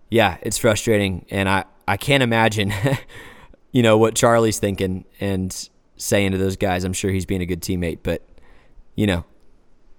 yeah, 0.10 0.38
it's 0.42 0.58
frustrating. 0.58 1.26
And 1.30 1.48
I, 1.48 1.64
I 1.88 1.96
can't 1.96 2.22
imagine, 2.22 2.74
you 3.72 3.82
know, 3.82 3.98
what 3.98 4.16
Charlie's 4.16 4.60
thinking 4.60 5.06
and 5.20 5.70
saying 5.96 6.34
to 6.34 6.38
those 6.38 6.58
guys. 6.58 6.84
I'm 6.84 6.94
sure 6.94 7.12
he's 7.12 7.26
being 7.26 7.42
a 7.42 7.46
good 7.46 7.62
teammate, 7.62 8.00
but, 8.04 8.22
you 8.96 9.08
know, 9.08 9.24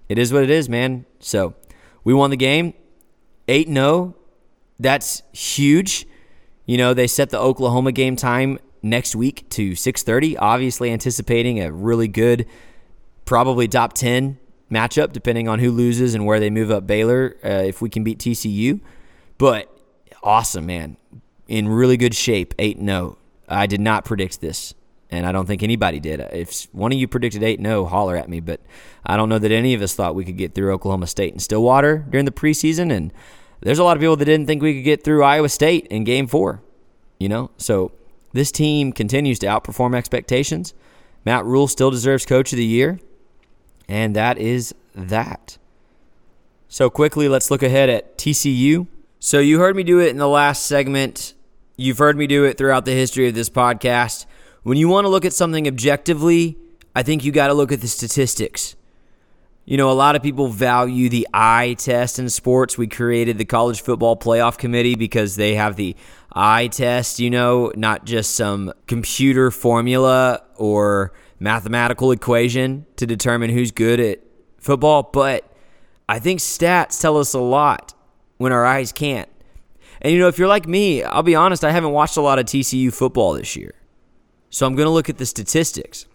it 0.07 0.19
is 0.19 0.31
what 0.31 0.43
it 0.43 0.51
is, 0.51 0.69
man. 0.69 1.05
So 1.19 1.55
we 2.03 2.13
won 2.13 2.29
the 2.29 2.37
game 2.37 2.75
8 3.47 3.67
0. 3.67 4.15
That's 4.79 5.23
huge. 5.33 6.05
You 6.65 6.77
know, 6.77 6.93
they 6.93 7.07
set 7.07 7.29
the 7.29 7.39
Oklahoma 7.39 7.91
game 7.91 8.15
time 8.15 8.59
next 8.85 9.15
week 9.15 9.49
to 9.49 9.71
6:30, 9.71 10.37
obviously 10.39 10.91
anticipating 10.91 11.59
a 11.59 11.71
really 11.71 12.07
good 12.07 12.45
probably 13.25 13.67
top 13.67 13.93
10 13.93 14.37
matchup, 14.71 15.11
depending 15.11 15.47
on 15.47 15.59
who 15.59 15.71
loses 15.71 16.15
and 16.15 16.25
where 16.25 16.39
they 16.39 16.49
move 16.49 16.71
up 16.71 16.87
Baylor 16.87 17.35
uh, 17.43 17.49
if 17.49 17.81
we 17.81 17.89
can 17.89 18.03
beat 18.03 18.19
TCU. 18.19 18.79
But 19.37 19.75
awesome, 20.23 20.65
man. 20.67 20.97
In 21.47 21.67
really 21.67 21.97
good 21.97 22.15
shape, 22.15 22.53
8 22.57 22.79
0. 22.79 23.17
I 23.47 23.67
did 23.67 23.81
not 23.81 24.05
predict 24.05 24.41
this, 24.41 24.73
and 25.11 25.25
I 25.25 25.31
don't 25.31 25.45
think 25.45 25.61
anybody 25.61 25.99
did. 25.99 26.19
If 26.19 26.67
one 26.71 26.91
of 26.91 26.97
you 26.97 27.07
predicted 27.07 27.43
8 27.43 27.61
0, 27.61 27.85
holler 27.85 28.15
at 28.15 28.29
me. 28.29 28.39
But 28.39 28.61
I 29.05 29.17
don't 29.17 29.29
know 29.29 29.39
that 29.39 29.51
any 29.51 29.73
of 29.73 29.81
us 29.81 29.93
thought 29.93 30.15
we 30.15 30.25
could 30.25 30.37
get 30.37 30.55
through 30.55 30.73
Oklahoma 30.73 31.07
State 31.07 31.33
and 31.33 31.41
Stillwater 31.41 32.05
during 32.09 32.25
the 32.25 32.31
preseason. 32.31 32.91
And 32.91 33.11
there's 33.61 33.79
a 33.79 33.83
lot 33.83 33.97
of 33.97 34.01
people 34.01 34.15
that 34.15 34.25
didn't 34.25 34.47
think 34.47 34.61
we 34.61 34.75
could 34.75 34.85
get 34.85 35.03
through 35.03 35.23
Iowa 35.23 35.49
State 35.49 35.87
in 35.87 36.03
game 36.03 36.27
four, 36.27 36.61
you 37.19 37.29
know? 37.29 37.51
So 37.57 37.91
this 38.35 38.51
team 38.51 38.91
continues 38.91 39.39
to 39.39 39.47
outperform 39.47 39.95
expectations. 39.95 40.73
Matt 41.23 41.45
Rhule 41.45 41.69
still 41.69 41.89
deserves 41.89 42.25
Coach 42.25 42.51
of 42.51 42.57
the 42.57 42.65
Year. 42.65 42.99
And 43.87 44.13
that 44.13 44.37
is 44.37 44.75
that. 44.93 45.57
So, 46.67 46.89
quickly, 46.89 47.29
let's 47.29 47.49
look 47.49 47.63
ahead 47.63 47.89
at 47.89 48.17
TCU. 48.17 48.87
So, 49.19 49.39
you 49.39 49.59
heard 49.59 49.77
me 49.77 49.83
do 49.83 49.99
it 50.01 50.09
in 50.09 50.17
the 50.17 50.27
last 50.27 50.65
segment. 50.65 51.33
You've 51.77 51.97
heard 51.97 52.17
me 52.17 52.27
do 52.27 52.43
it 52.43 52.57
throughout 52.57 52.83
the 52.83 52.91
history 52.91 53.29
of 53.29 53.35
this 53.35 53.49
podcast. 53.49 54.25
When 54.63 54.77
you 54.77 54.89
want 54.89 55.05
to 55.05 55.09
look 55.09 55.23
at 55.23 55.31
something 55.31 55.65
objectively, 55.65 56.57
I 56.93 57.03
think 57.03 57.23
you 57.23 57.31
got 57.31 57.47
to 57.47 57.53
look 57.53 57.71
at 57.71 57.79
the 57.79 57.87
statistics. 57.87 58.75
You 59.63 59.77
know, 59.77 59.89
a 59.89 59.93
lot 59.93 60.17
of 60.17 60.21
people 60.21 60.49
value 60.49 61.07
the 61.07 61.25
eye 61.33 61.75
test 61.79 62.19
in 62.19 62.27
sports. 62.29 62.77
We 62.77 62.87
created 62.87 63.37
the 63.37 63.45
College 63.45 63.81
Football 63.81 64.17
Playoff 64.17 64.57
Committee 64.57 64.95
because 64.95 65.37
they 65.37 65.55
have 65.55 65.77
the 65.77 65.95
eye 66.35 66.67
test, 66.67 67.19
you 67.19 67.29
know, 67.29 67.71
not 67.75 68.05
just 68.05 68.35
some 68.35 68.73
computer 68.87 69.49
formula 69.49 70.43
or 70.55 71.13
mathematical 71.39 72.11
equation 72.11 72.85
to 72.97 73.07
determine 73.07 73.49
who's 73.49 73.71
good 73.71 73.99
at 73.99 74.19
football, 74.59 75.03
but 75.03 75.49
I 76.07 76.19
think 76.19 76.39
stats 76.39 76.99
tell 77.01 77.17
us 77.17 77.33
a 77.33 77.39
lot 77.39 77.93
when 78.37 78.51
our 78.51 78.65
eyes 78.65 78.91
can't. 78.91 79.29
And 80.01 80.13
you 80.13 80.19
know, 80.19 80.27
if 80.27 80.37
you're 80.37 80.47
like 80.47 80.67
me, 80.67 81.03
I'll 81.03 81.23
be 81.23 81.35
honest, 81.35 81.63
I 81.63 81.71
haven't 81.71 81.91
watched 81.91 82.17
a 82.17 82.21
lot 82.21 82.37
of 82.37 82.45
TCU 82.45 82.93
football 82.93 83.33
this 83.33 83.55
year. 83.55 83.73
So 84.49 84.65
I'm 84.65 84.75
going 84.75 84.85
to 84.85 84.91
look 84.91 85.09
at 85.09 85.17
the 85.17 85.25
statistics. 85.25 86.05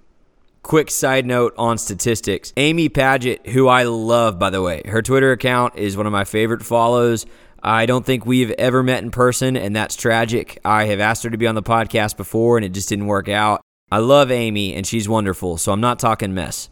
Quick 0.63 0.91
side 0.91 1.25
note 1.25 1.55
on 1.57 1.79
statistics. 1.79 2.53
Amy 2.57 2.89
Padgett, 2.89 3.49
who 3.49 3.69
I 3.69 3.85
love, 3.85 4.39
by 4.39 4.51
the 4.51 4.61
way, 4.61 4.83
her 4.85 5.01
Twitter 5.01 5.33
account 5.33 5.77
is 5.77 5.97
one 5.97 6.07
of 6.07 6.13
my 6.13 6.25
favorite 6.25 6.63
follows. 6.63 7.25
I 7.63 7.87
don't 7.87 8.07
think 8.07 8.25
we've 8.25 8.51
ever 8.53 8.83
met 8.83 9.03
in 9.03 9.11
person, 9.11 9.57
and 9.57 9.77
that's 9.77 9.97
tragic. 9.97 10.59
I 10.65 10.87
have 10.87 11.01
asked 11.01 11.25
her 11.25 11.31
to 11.31 11.39
be 11.39 11.47
on 11.47 11.55
the 11.55 11.63
podcast 11.63 12.17
before, 12.17 12.57
and 12.57 12.65
it 12.65 12.73
just 12.73 12.89
didn't 12.89 13.07
work 13.07 13.29
out. 13.29 13.61
I 13.93 13.99
love 13.99 14.31
Amy, 14.31 14.75
and 14.75 14.87
she's 14.87 15.09
wonderful, 15.09 15.59
so 15.59 15.73
I'm 15.73 15.81
not 15.81 15.99
talking 15.99 16.33
mess. 16.33 16.71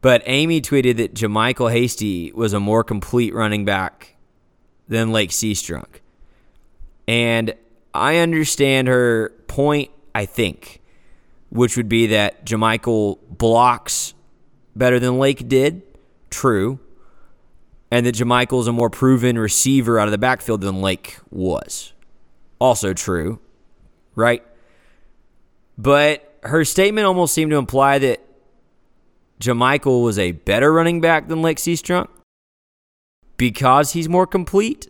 But 0.00 0.22
Amy 0.24 0.62
tweeted 0.62 0.96
that 0.96 1.14
JaMycal 1.14 1.70
Hasty 1.70 2.32
was 2.32 2.52
a 2.52 2.60
more 2.60 2.82
complete 2.82 3.34
running 3.34 3.64
back 3.64 4.16
than 4.88 5.12
Lake 5.12 5.30
Seastrunk. 5.30 6.00
And 7.06 7.54
I 7.92 8.18
understand 8.18 8.88
her 8.88 9.30
point, 9.48 9.90
I 10.14 10.24
think, 10.24 10.80
which 11.50 11.76
would 11.76 11.88
be 11.88 12.06
that 12.06 12.46
JaMycal 12.46 13.18
blocks 13.28 14.14
better 14.74 14.98
than 14.98 15.18
Lake 15.18 15.48
did. 15.48 15.82
True. 16.30 16.78
And 17.90 18.06
that 18.06 18.14
JaMycal 18.14 18.60
is 18.60 18.66
a 18.68 18.72
more 18.72 18.90
proven 18.90 19.38
receiver 19.38 19.98
out 19.98 20.06
of 20.06 20.12
the 20.12 20.18
backfield 20.18 20.60
than 20.60 20.80
Lake 20.80 21.18
was. 21.30 21.92
Also 22.58 22.92
true. 22.92 23.40
Right? 24.14 24.44
But 25.76 26.38
her 26.44 26.64
statement 26.64 27.06
almost 27.06 27.34
seemed 27.34 27.50
to 27.50 27.56
imply 27.56 27.98
that 27.98 28.20
JaMycal 29.40 30.04
was 30.04 30.18
a 30.18 30.32
better 30.32 30.72
running 30.72 31.00
back 31.00 31.28
than 31.28 31.42
Lake 31.42 31.56
Seastrunk 31.56 32.08
because 33.36 33.92
he's 33.92 34.08
more 34.08 34.26
complete. 34.26 34.88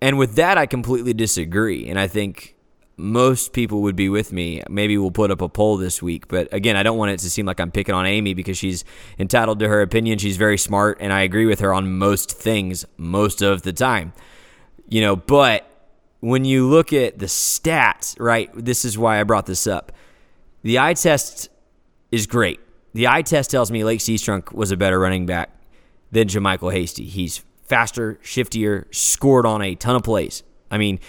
And 0.00 0.18
with 0.18 0.34
that, 0.34 0.58
I 0.58 0.66
completely 0.66 1.14
disagree. 1.14 1.88
And 1.88 1.98
I 1.98 2.06
think 2.06 2.56
most 2.96 3.52
people 3.52 3.82
would 3.82 3.96
be 3.96 4.08
with 4.08 4.32
me. 4.32 4.62
Maybe 4.68 4.98
we'll 4.98 5.10
put 5.10 5.30
up 5.30 5.40
a 5.40 5.48
poll 5.48 5.76
this 5.76 6.02
week. 6.02 6.28
But 6.28 6.52
again, 6.52 6.76
I 6.76 6.82
don't 6.82 6.98
want 6.98 7.10
it 7.12 7.20
to 7.20 7.30
seem 7.30 7.46
like 7.46 7.60
I'm 7.60 7.70
picking 7.70 7.94
on 7.94 8.06
Amy 8.06 8.34
because 8.34 8.58
she's 8.58 8.84
entitled 9.18 9.58
to 9.60 9.68
her 9.68 9.82
opinion. 9.82 10.18
She's 10.18 10.36
very 10.36 10.58
smart, 10.58 10.98
and 11.00 11.12
I 11.12 11.22
agree 11.22 11.46
with 11.46 11.60
her 11.60 11.72
on 11.72 11.98
most 11.98 12.32
things 12.32 12.84
most 12.96 13.42
of 13.42 13.62
the 13.62 13.72
time. 13.72 14.12
You 14.88 15.00
know, 15.00 15.16
but 15.16 15.66
when 16.20 16.44
you 16.44 16.68
look 16.68 16.92
at 16.92 17.18
the 17.18 17.26
stats, 17.26 18.14
right, 18.20 18.50
this 18.54 18.84
is 18.84 18.96
why 18.96 19.20
I 19.20 19.24
brought 19.24 19.46
this 19.46 19.66
up. 19.66 19.92
The 20.62 20.78
eye 20.78 20.94
test 20.94 21.48
is 22.12 22.26
great. 22.26 22.60
The 22.94 23.08
eye 23.08 23.22
test 23.22 23.50
tells 23.50 23.70
me 23.70 23.84
Lake 23.84 24.00
Seastrunk 24.00 24.52
was 24.52 24.70
a 24.70 24.76
better 24.76 25.00
running 25.00 25.26
back 25.26 25.50
than 26.12 26.28
JaMycal 26.28 26.72
Hasty. 26.72 27.06
He's 27.06 27.42
faster, 27.64 28.20
shiftier, 28.22 28.84
scored 28.94 29.46
on 29.46 29.62
a 29.62 29.74
ton 29.74 29.96
of 29.96 30.02
plays. 30.02 30.42
I 30.70 30.78
mean, 30.78 31.00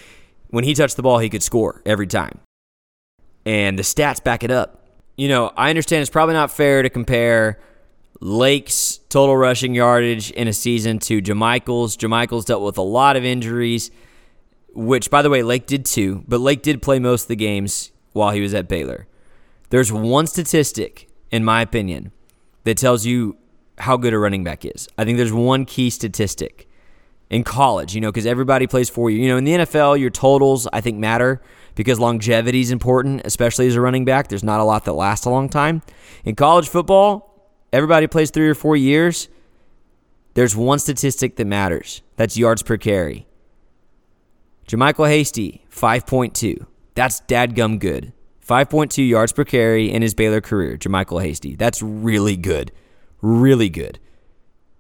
when 0.54 0.64
he 0.64 0.76
touched 0.76 0.98
the 0.98 1.02
ball, 1.02 1.18
he 1.18 1.30
could 1.30 1.42
score 1.42 1.82
every 1.84 2.06
time. 2.06 2.40
And 3.44 3.78
the 3.78 3.82
stats 3.82 4.24
back 4.24 4.44
it 4.44 4.52
up. 4.52 4.86
You 5.18 5.28
know, 5.28 5.52
I 5.58 5.70
understand 5.70 6.02
it's 6.02 6.12
probably 6.12 6.36
not 6.36 6.52
fair 6.52 6.84
to 6.84 6.92
compare 6.92 7.60
Lake's 8.20 9.00
total 9.10 9.36
rushing 9.36 9.74
yardage 9.74 10.30
in 10.30 10.48
a 10.48 10.54
season 10.54 11.00
to 11.00 11.24
JaMycal's. 11.24 11.98
JaMycal's 11.98 12.46
dealt 12.46 12.62
with 12.62 12.78
a 12.78 12.84
lot 12.84 13.16
of 13.16 13.26
injuries 13.26 13.90
which, 14.76 15.10
by 15.10 15.24
the 15.24 15.30
way, 15.30 15.42
Lake 15.42 15.66
did 15.66 15.86
too, 15.86 16.24
but 16.28 16.40
Lake 16.40 16.62
did 16.62 16.84
play 16.84 17.00
most 17.00 17.24
of 17.24 17.28
the 17.30 17.36
games 17.36 17.92
while 18.12 18.32
he 18.32 18.42
was 18.42 18.54
at 18.54 18.68
Baylor. 18.68 19.08
There's 19.72 19.92
one 19.92 20.28
statistic, 20.28 21.10
in 21.32 21.44
my 21.44 21.62
opinion, 21.62 22.12
that 22.64 22.78
tells 22.78 23.06
you 23.06 23.38
how 23.80 23.98
good 23.98 24.14
a 24.14 24.20
running 24.20 24.44
back 24.44 24.66
is. 24.66 24.88
I 24.98 25.06
think 25.06 25.18
there's 25.18 25.34
one 25.34 25.66
key 25.66 25.90
statistic 25.90 26.68
in 27.34 27.44
college, 27.44 27.96
you 27.96 28.02
know, 28.02 28.12
because 28.12 28.28
everybody 28.28 28.68
plays 28.68 28.90
for 28.90 29.10
you. 29.10 29.20
You 29.20 29.30
know, 29.30 29.38
in 29.38 29.44
the 29.44 29.54
NFL, 29.54 30.00
your 30.00 30.12
totals, 30.12 30.68
I 30.72 30.82
think, 30.82 31.00
matter 31.00 31.42
because 31.74 32.00
longevity 32.00 32.62
is 32.62 32.70
important, 32.70 33.22
especially 33.26 33.66
as 33.66 33.76
a 33.76 33.82
running 33.82 34.06
back. 34.06 34.28
There's 34.28 34.44
not 34.44 34.60
a 34.60 34.64
lot 34.64 34.86
that 34.86 34.94
lasts 34.94 35.26
a 35.26 35.32
long 35.32 35.50
time. 35.50 35.82
In 36.24 36.36
college 36.36 36.70
football, 36.70 37.50
everybody 37.74 38.06
plays 38.06 38.30
three 38.30 38.48
or 38.48 38.54
four 38.54 38.76
years. 38.76 39.30
There's 40.36 40.56
one 40.56 40.78
statistic 40.78 41.36
that 41.38 41.46
matters 41.46 42.04
that's 42.18 42.38
yards 42.38 42.62
per 42.62 42.78
carry. 42.78 43.26
JaMycal 44.68 45.10
Hasty, 45.10 45.66
5.2. 45.72 46.66
That's 46.94 47.22
dadgum 47.22 47.80
good. 47.80 48.14
5.2 48.48 49.08
yards 49.08 49.34
per 49.34 49.44
carry 49.44 49.92
in 49.92 50.04
his 50.04 50.14
Baylor 50.14 50.40
career, 50.40 50.78
JaMycal 50.78 51.24
Hasty. 51.24 51.56
That's 51.56 51.82
really 51.82 52.38
good. 52.38 52.72
Really 53.22 53.70
good. 53.70 53.98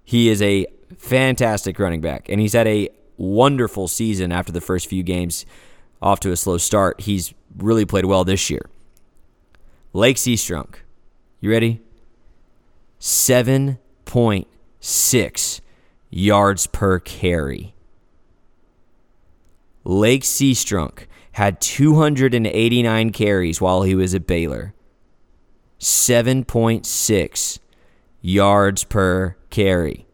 He 0.03 0.29
is 0.29 0.41
a 0.41 0.67
fantastic 0.97 1.79
running 1.79 2.01
back, 2.01 2.29
and 2.29 2.39
he's 2.39 2.53
had 2.53 2.67
a 2.67 2.89
wonderful 3.17 3.87
season 3.87 4.31
after 4.31 4.51
the 4.51 4.61
first 4.61 4.87
few 4.87 5.03
games. 5.03 5.45
off 6.03 6.19
to 6.19 6.31
a 6.31 6.35
slow 6.35 6.57
start. 6.57 6.99
He's 7.01 7.33
really 7.57 7.85
played 7.85 8.05
well 8.05 8.23
this 8.25 8.49
year. 8.49 8.69
Lake 9.93 10.17
Seastrunk, 10.17 10.75
you 11.39 11.49
ready? 11.49 11.79
7.6 12.99 15.61
yards 16.09 16.67
per 16.67 16.99
carry. 16.99 17.73
Lake 19.85 20.23
Seastrunk 20.23 21.07
had 21.33 21.59
289 21.61 23.11
carries 23.11 23.61
while 23.61 23.83
he 23.83 23.95
was 23.95 24.13
at 24.13 24.27
Baylor. 24.27 24.73
7.6 25.79 27.59
yards 28.21 28.83
per 28.83 29.37
carry. 29.49 30.05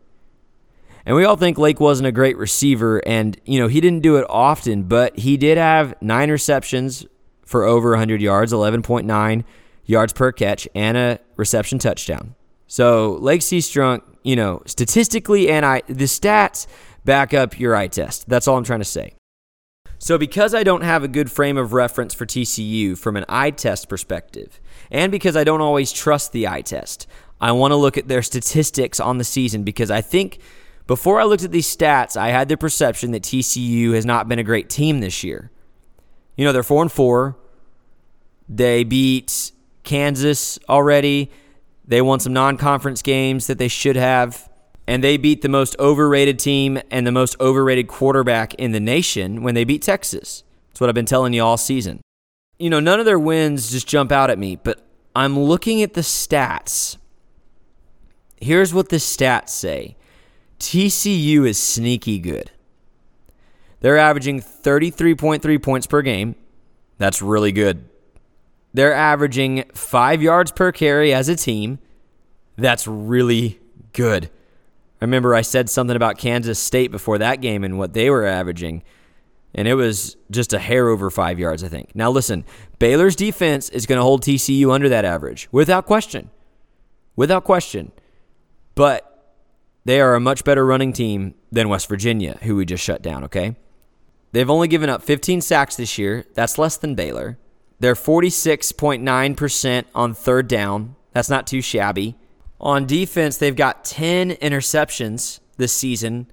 And 1.09 1.15
we 1.15 1.25
all 1.25 1.37
think 1.37 1.57
Lake 1.57 1.79
wasn't 1.79 2.05
a 2.05 2.11
great 2.11 2.37
receiver, 2.37 3.01
and 3.03 3.35
you 3.43 3.59
know 3.59 3.67
he 3.67 3.81
didn't 3.81 4.01
do 4.01 4.17
it 4.17 4.27
often, 4.29 4.83
but 4.83 5.17
he 5.17 5.37
did 5.37 5.57
have 5.57 5.99
nine 6.03 6.29
receptions 6.29 7.03
for 7.43 7.63
over 7.63 7.89
100 7.89 8.21
yards, 8.21 8.53
11.9 8.53 9.43
yards 9.85 10.13
per 10.13 10.31
catch, 10.31 10.67
and 10.75 10.95
a 10.97 11.19
reception 11.35 11.79
touchdown. 11.79 12.35
So 12.67 13.13
Lake 13.21 13.41
Seastrunk, 13.41 14.03
you 14.21 14.35
know, 14.35 14.61
statistically 14.67 15.49
and 15.49 15.65
I 15.65 15.81
the 15.87 16.05
stats 16.05 16.67
back 17.05 17.33
up 17.33 17.59
your 17.59 17.75
eye 17.75 17.87
test. 17.87 18.29
That's 18.29 18.47
all 18.47 18.55
I'm 18.55 18.63
trying 18.63 18.81
to 18.81 18.85
say. 18.85 19.15
So 19.97 20.19
because 20.19 20.53
I 20.53 20.61
don't 20.61 20.83
have 20.83 21.03
a 21.03 21.07
good 21.07 21.31
frame 21.31 21.57
of 21.57 21.73
reference 21.73 22.13
for 22.13 22.27
TCU 22.27 22.95
from 22.95 23.17
an 23.17 23.25
eye 23.27 23.49
test 23.49 23.89
perspective, 23.89 24.61
and 24.91 25.11
because 25.11 25.35
I 25.35 25.43
don't 25.43 25.61
always 25.61 25.91
trust 25.91 26.33
the 26.33 26.47
eye 26.47 26.61
test, 26.61 27.07
I 27.41 27.51
want 27.53 27.71
to 27.71 27.77
look 27.77 27.97
at 27.97 28.09
their 28.09 28.21
statistics 28.21 28.99
on 28.99 29.17
the 29.17 29.23
season 29.23 29.63
because 29.63 29.89
I 29.89 30.01
think 30.01 30.39
before 30.89 31.21
I 31.21 31.25
looked 31.25 31.43
at 31.43 31.51
these 31.51 31.67
stats, 31.67 32.17
I 32.17 32.29
had 32.29 32.49
the 32.49 32.57
perception 32.57 33.11
that 33.11 33.21
TCU 33.21 33.93
has 33.93 34.07
not 34.07 34.27
been 34.27 34.39
a 34.39 34.43
great 34.43 34.71
team 34.71 35.01
this 35.01 35.23
year. 35.23 35.51
You 36.35 36.45
know, 36.45 36.51
they're 36.51 36.63
4 36.63 36.81
and 36.81 36.91
4. 36.91 37.37
They 38.49 38.83
beat 38.83 39.51
Kansas 39.83 40.57
already. 40.67 41.29
They 41.85 42.01
won 42.01 42.19
some 42.19 42.33
non-conference 42.33 43.03
games 43.03 43.45
that 43.45 43.59
they 43.59 43.67
should 43.67 43.97
have 43.97 44.49
and 44.87 45.03
they 45.03 45.17
beat 45.17 45.43
the 45.43 45.49
most 45.49 45.75
overrated 45.77 46.39
team 46.39 46.81
and 46.89 47.05
the 47.05 47.11
most 47.11 47.39
overrated 47.39 47.87
quarterback 47.87 48.55
in 48.55 48.71
the 48.71 48.79
nation 48.79 49.43
when 49.43 49.53
they 49.53 49.63
beat 49.63 49.83
Texas. 49.83 50.43
That's 50.69 50.81
what 50.81 50.89
I've 50.89 50.95
been 50.95 51.05
telling 51.05 51.33
you 51.33 51.43
all 51.43 51.57
season. 51.57 52.01
You 52.57 52.71
know, 52.71 52.79
none 52.79 52.99
of 52.99 53.05
their 53.05 53.19
wins 53.19 53.69
just 53.69 53.87
jump 53.87 54.11
out 54.11 54.31
at 54.31 54.39
me, 54.39 54.55
but 54.55 54.83
I'm 55.15 55.37
looking 55.37 55.83
at 55.83 55.93
the 55.93 56.01
stats. 56.01 56.97
Here's 58.41 58.73
what 58.73 58.89
the 58.89 58.95
stats 58.95 59.49
say 59.49 59.95
TCU 60.59 61.47
is 61.47 61.57
sneaky 61.57 62.19
good. 62.19 62.51
They're 63.79 63.97
averaging 63.97 64.41
33.3 64.41 65.61
points 65.63 65.87
per 65.87 66.01
game. 66.01 66.35
That's 66.97 67.21
really 67.21 67.51
good. 67.51 67.87
They're 68.73 68.93
averaging 68.93 69.63
five 69.73 70.21
yards 70.21 70.51
per 70.51 70.71
carry 70.71 71.13
as 71.13 71.29
a 71.29 71.35
team. 71.35 71.79
That's 72.57 72.85
really 72.87 73.59
good. 73.93 74.29
I 75.01 75.05
remember 75.05 75.33
I 75.33 75.41
said 75.41 75.69
something 75.69 75.95
about 75.95 76.17
Kansas 76.17 76.59
State 76.59 76.91
before 76.91 77.17
that 77.19 77.39
game 77.41 77.63
and 77.63 77.77
what 77.77 77.93
they 77.93 78.09
were 78.09 78.25
averaging, 78.25 78.83
and 79.55 79.67
it 79.67 79.75
was 79.75 80.17
just 80.29 80.51
a 80.51 80.59
hair 80.59 80.89
over 80.89 81.09
five 81.09 81.39
yards, 81.39 81.63
I 81.63 81.69
think. 81.69 81.95
Now, 81.95 82.11
listen, 82.11 82.43
Baylor's 82.79 83.15
defense 83.15 83.69
is 83.69 83.85
going 83.85 83.97
to 83.97 84.03
hold 84.03 84.23
TCU 84.23 84.71
under 84.71 84.89
that 84.89 85.05
average 85.05 85.47
without 85.51 85.85
question. 85.85 86.29
Without 87.15 87.45
question. 87.45 87.93
But 88.75 89.18
they 89.89 89.99
are 89.99 90.13
a 90.13 90.19
much 90.19 90.43
better 90.43 90.63
running 90.63 90.93
team 90.93 91.33
than 91.51 91.67
West 91.67 91.89
Virginia, 91.89 92.37
who 92.43 92.55
we 92.55 92.63
just 92.63 92.83
shut 92.83 93.01
down, 93.01 93.23
okay? 93.23 93.55
They've 94.33 94.47
only 94.47 94.67
given 94.67 94.87
up 94.87 95.01
15 95.01 95.41
sacks 95.41 95.75
this 95.75 95.97
year. 95.97 96.27
That's 96.35 96.59
less 96.59 96.77
than 96.77 96.93
Baylor. 96.93 97.39
They're 97.79 97.95
46.9% 97.95 99.85
on 99.95 100.13
third 100.13 100.47
down. 100.47 100.95
That's 101.13 101.31
not 101.31 101.47
too 101.47 101.63
shabby. 101.63 102.15
On 102.61 102.85
defense, 102.85 103.37
they've 103.37 103.55
got 103.55 103.83
10 103.83 104.33
interceptions 104.33 105.39
this 105.57 105.73
season. 105.73 106.29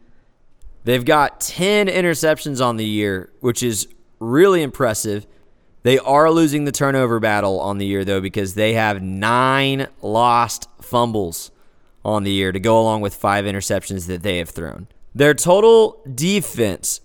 They've 0.84 1.02
got 1.02 1.40
10 1.40 1.86
interceptions 1.86 2.62
on 2.62 2.76
the 2.76 2.84
year, 2.84 3.32
which 3.40 3.62
is 3.62 3.88
really 4.20 4.62
impressive. 4.62 5.26
They 5.82 5.98
are 6.00 6.30
losing 6.30 6.66
the 6.66 6.72
turnover 6.72 7.20
battle 7.20 7.58
on 7.60 7.78
the 7.78 7.86
year, 7.86 8.04
though, 8.04 8.20
because 8.20 8.52
they 8.52 8.74
have 8.74 9.02
nine 9.02 9.86
lost 10.02 10.68
fumbles 10.82 11.52
on 12.06 12.22
the 12.22 12.30
year 12.30 12.52
to 12.52 12.60
go 12.60 12.80
along 12.80 13.00
with 13.00 13.14
five 13.14 13.44
interceptions 13.44 14.06
that 14.06 14.22
they 14.22 14.38
have 14.38 14.48
thrown. 14.48 14.86
Their 15.12 15.34
total 15.34 16.00
defense 16.14 17.00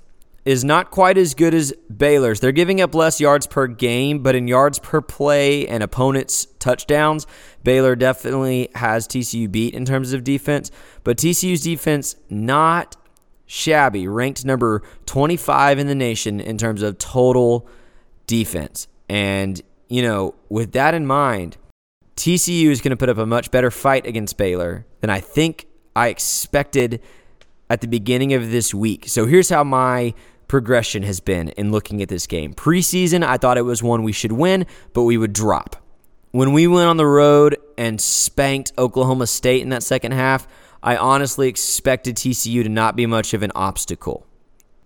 is 0.45 0.63
not 0.63 0.91
quite 0.91 1.17
as 1.17 1.33
good 1.33 1.55
as 1.55 1.73
Baylor's. 1.95 2.39
They're 2.39 2.51
giving 2.51 2.79
up 2.81 2.93
less 2.93 3.19
yards 3.19 3.47
per 3.47 3.65
game, 3.65 4.19
but 4.19 4.35
in 4.35 4.47
yards 4.47 4.77
per 4.77 5.01
play 5.01 5.67
and 5.67 5.81
opponents' 5.81 6.47
touchdowns, 6.59 7.25
Baylor 7.63 7.95
definitely 7.95 8.69
has 8.75 9.07
TCU 9.07 9.51
beat 9.51 9.73
in 9.73 9.85
terms 9.85 10.13
of 10.13 10.23
defense. 10.23 10.69
But 11.03 11.17
TCU's 11.17 11.61
defense, 11.63 12.15
not 12.29 12.95
shabby, 13.47 14.07
ranked 14.07 14.45
number 14.45 14.83
25 15.07 15.79
in 15.79 15.87
the 15.87 15.95
nation 15.95 16.39
in 16.39 16.57
terms 16.57 16.83
of 16.83 16.99
total 16.99 17.67
defense. 18.27 18.87
And, 19.09 19.61
you 19.89 20.03
know, 20.03 20.35
with 20.49 20.73
that 20.73 20.93
in 20.93 21.07
mind, 21.07 21.57
TCU 22.15 22.67
is 22.67 22.81
going 22.81 22.91
to 22.91 22.97
put 22.97 23.09
up 23.09 23.17
a 23.17 23.25
much 23.25 23.51
better 23.51 23.71
fight 23.71 24.05
against 24.05 24.37
Baylor 24.37 24.85
than 24.99 25.09
I 25.09 25.19
think 25.19 25.67
I 25.95 26.07
expected 26.07 27.01
at 27.69 27.81
the 27.81 27.87
beginning 27.87 28.33
of 28.33 28.51
this 28.51 28.73
week. 28.73 29.05
So 29.07 29.25
here's 29.25 29.49
how 29.49 29.63
my 29.63 30.13
progression 30.47 31.03
has 31.03 31.21
been 31.21 31.49
in 31.49 31.71
looking 31.71 32.01
at 32.01 32.09
this 32.09 32.27
game. 32.27 32.53
Preseason, 32.53 33.23
I 33.23 33.37
thought 33.37 33.57
it 33.57 33.61
was 33.61 33.81
one 33.81 34.03
we 34.03 34.11
should 34.11 34.33
win, 34.33 34.65
but 34.93 35.03
we 35.03 35.17
would 35.17 35.31
drop. 35.31 35.77
When 36.31 36.53
we 36.53 36.67
went 36.67 36.89
on 36.89 36.97
the 36.97 37.05
road 37.05 37.57
and 37.77 37.99
spanked 37.99 38.73
Oklahoma 38.77 39.27
State 39.27 39.61
in 39.61 39.69
that 39.69 39.83
second 39.83 40.11
half, 40.11 40.47
I 40.83 40.97
honestly 40.97 41.47
expected 41.47 42.15
TCU 42.15 42.63
to 42.63 42.69
not 42.69 42.95
be 42.95 43.05
much 43.05 43.33
of 43.33 43.43
an 43.43 43.51
obstacle. 43.55 44.25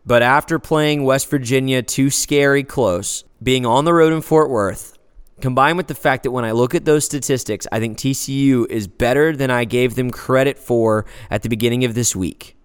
But 0.05 0.21
after 0.21 0.59
playing 0.59 1.03
West 1.03 1.29
Virginia 1.29 1.81
too 1.81 2.11
scary 2.11 2.63
close, 2.63 3.23
being 3.41 3.65
on 3.65 3.85
the 3.85 3.93
road 3.93 4.13
in 4.13 4.21
Fort 4.21 4.51
Worth, 4.51 4.94
combined 5.41 5.77
with 5.77 5.87
the 5.87 5.95
fact 5.95 6.23
that 6.23 6.31
when 6.31 6.45
I 6.45 6.51
look 6.51 6.75
at 6.75 6.85
those 6.85 7.05
statistics, 7.05 7.67
I 7.71 7.79
think 7.79 7.97
TCU 7.97 8.69
is 8.69 8.87
better 8.87 9.35
than 9.35 9.51
I 9.51 9.65
gave 9.65 9.95
them 9.95 10.11
credit 10.11 10.57
for 10.57 11.05
at 11.29 11.41
the 11.41 11.49
beginning 11.49 11.83
of 11.83 11.93
this 11.93 12.15
week. 12.15 12.57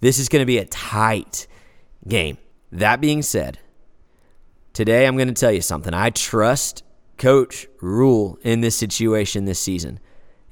This 0.00 0.18
is 0.18 0.28
going 0.28 0.42
to 0.42 0.46
be 0.46 0.58
a 0.58 0.64
tight 0.64 1.46
game. 2.06 2.38
That 2.70 3.00
being 3.00 3.22
said, 3.22 3.58
today 4.72 5.06
I'm 5.06 5.16
going 5.16 5.28
to 5.28 5.34
tell 5.34 5.52
you 5.52 5.60
something. 5.60 5.94
I 5.94 6.10
trust 6.10 6.82
Coach 7.18 7.66
Rhule 7.80 8.38
in 8.42 8.62
this 8.62 8.76
situation 8.76 9.44
this 9.44 9.60
season. 9.60 10.00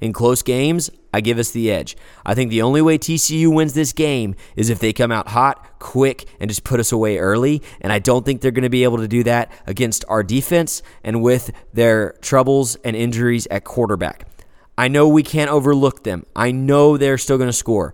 In 0.01 0.13
close 0.13 0.41
games, 0.41 0.89
I 1.13 1.21
give 1.21 1.37
us 1.37 1.51
the 1.51 1.71
edge. 1.71 1.95
I 2.25 2.33
think 2.33 2.49
the 2.49 2.63
only 2.63 2.81
way 2.81 2.97
TCU 2.97 3.53
wins 3.53 3.73
this 3.73 3.93
game 3.93 4.35
is 4.55 4.69
if 4.71 4.79
they 4.79 4.93
come 4.93 5.11
out 5.11 5.29
hot, 5.29 5.79
quick, 5.79 6.25
and 6.39 6.49
just 6.49 6.63
put 6.63 6.79
us 6.79 6.91
away 6.91 7.19
early. 7.19 7.61
And 7.79 7.93
I 7.93 7.99
don't 7.99 8.25
think 8.25 8.41
they're 8.41 8.49
going 8.49 8.63
to 8.63 8.69
be 8.69 8.83
able 8.83 8.97
to 8.97 9.07
do 9.07 9.23
that 9.23 9.51
against 9.67 10.03
our 10.09 10.23
defense 10.23 10.81
and 11.03 11.21
with 11.21 11.51
their 11.71 12.13
troubles 12.21 12.75
and 12.77 12.95
injuries 12.95 13.47
at 13.51 13.63
quarterback. 13.63 14.27
I 14.75 14.87
know 14.87 15.07
we 15.07 15.21
can't 15.21 15.51
overlook 15.51 16.03
them. 16.03 16.25
I 16.35 16.51
know 16.51 16.97
they're 16.97 17.19
still 17.19 17.37
going 17.37 17.49
to 17.49 17.53
score. 17.53 17.93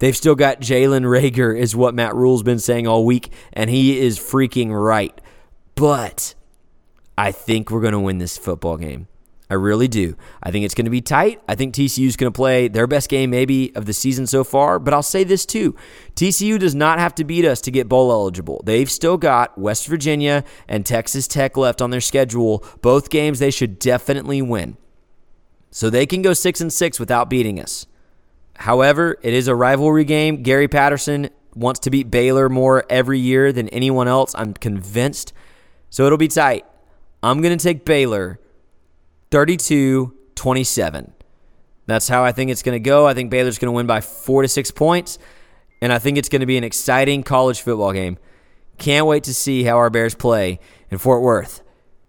They've 0.00 0.16
still 0.16 0.34
got 0.34 0.60
Jalen 0.60 1.04
Reagor, 1.04 1.58
is 1.58 1.74
what 1.74 1.94
Matt 1.94 2.14
Rhule's 2.14 2.42
been 2.42 2.58
saying 2.58 2.86
all 2.86 3.04
week, 3.04 3.32
and 3.52 3.70
he 3.70 3.98
is 3.98 4.18
freaking 4.18 4.70
right. 4.70 5.18
But 5.74 6.34
I 7.16 7.32
think 7.32 7.70
we're 7.70 7.80
going 7.80 7.94
to 7.94 8.00
win 8.00 8.18
this 8.18 8.36
football 8.36 8.76
game. 8.76 9.07
I 9.50 9.54
really 9.54 9.88
do. 9.88 10.14
I 10.42 10.50
think 10.50 10.66
it's 10.66 10.74
going 10.74 10.84
to 10.84 10.90
be 10.90 11.00
tight. 11.00 11.40
I 11.48 11.54
think 11.54 11.74
TCU 11.74 12.06
is 12.06 12.16
going 12.16 12.30
to 12.30 12.36
play 12.36 12.68
their 12.68 12.86
best 12.86 13.08
game, 13.08 13.30
maybe, 13.30 13.74
of 13.74 13.86
the 13.86 13.94
season 13.94 14.26
so 14.26 14.44
far. 14.44 14.78
But 14.78 14.92
I'll 14.92 15.02
say 15.02 15.24
this 15.24 15.46
too 15.46 15.74
TCU 16.16 16.58
does 16.58 16.74
not 16.74 16.98
have 16.98 17.14
to 17.14 17.24
beat 17.24 17.46
us 17.46 17.62
to 17.62 17.70
get 17.70 17.88
bowl 17.88 18.12
eligible. 18.12 18.60
They've 18.64 18.90
still 18.90 19.16
got 19.16 19.56
West 19.56 19.86
Virginia 19.86 20.44
and 20.68 20.84
Texas 20.84 21.26
Tech 21.26 21.56
left 21.56 21.80
on 21.80 21.90
their 21.90 22.02
schedule. 22.02 22.62
Both 22.82 23.08
games 23.08 23.38
they 23.38 23.50
should 23.50 23.78
definitely 23.78 24.42
win. 24.42 24.76
So 25.70 25.88
they 25.88 26.04
can 26.04 26.20
go 26.20 26.34
6 26.34 26.60
and 26.60 26.72
6 26.72 27.00
without 27.00 27.30
beating 27.30 27.58
us. 27.58 27.86
However, 28.56 29.18
it 29.22 29.32
is 29.32 29.48
a 29.48 29.54
rivalry 29.54 30.04
game. 30.04 30.42
Gary 30.42 30.68
Patterson 30.68 31.30
wants 31.54 31.80
to 31.80 31.90
beat 31.90 32.10
Baylor 32.10 32.48
more 32.48 32.84
every 32.90 33.18
year 33.18 33.52
than 33.52 33.68
anyone 33.68 34.08
else. 34.08 34.34
I'm 34.34 34.52
convinced. 34.52 35.32
So 35.90 36.04
it'll 36.04 36.18
be 36.18 36.28
tight. 36.28 36.66
I'm 37.22 37.40
going 37.40 37.56
to 37.56 37.62
take 37.62 37.84
Baylor 37.84 38.40
32 39.30 40.14
27. 40.34 41.12
That's 41.86 42.06
how 42.06 42.22
I 42.22 42.32
think 42.32 42.50
it's 42.50 42.62
going 42.62 42.76
to 42.76 42.80
go. 42.80 43.06
I 43.06 43.14
think 43.14 43.30
Baylor's 43.30 43.58
going 43.58 43.72
to 43.72 43.76
win 43.76 43.86
by 43.86 44.00
four 44.00 44.42
to 44.42 44.48
six 44.48 44.70
points. 44.70 45.18
And 45.80 45.92
I 45.92 45.98
think 45.98 46.18
it's 46.18 46.28
going 46.28 46.40
to 46.40 46.46
be 46.46 46.58
an 46.58 46.64
exciting 46.64 47.22
college 47.22 47.60
football 47.60 47.92
game. 47.92 48.18
Can't 48.78 49.06
wait 49.06 49.24
to 49.24 49.34
see 49.34 49.64
how 49.64 49.76
our 49.76 49.90
Bears 49.90 50.14
play 50.14 50.60
in 50.90 50.98
Fort 50.98 51.22
Worth. 51.22 51.62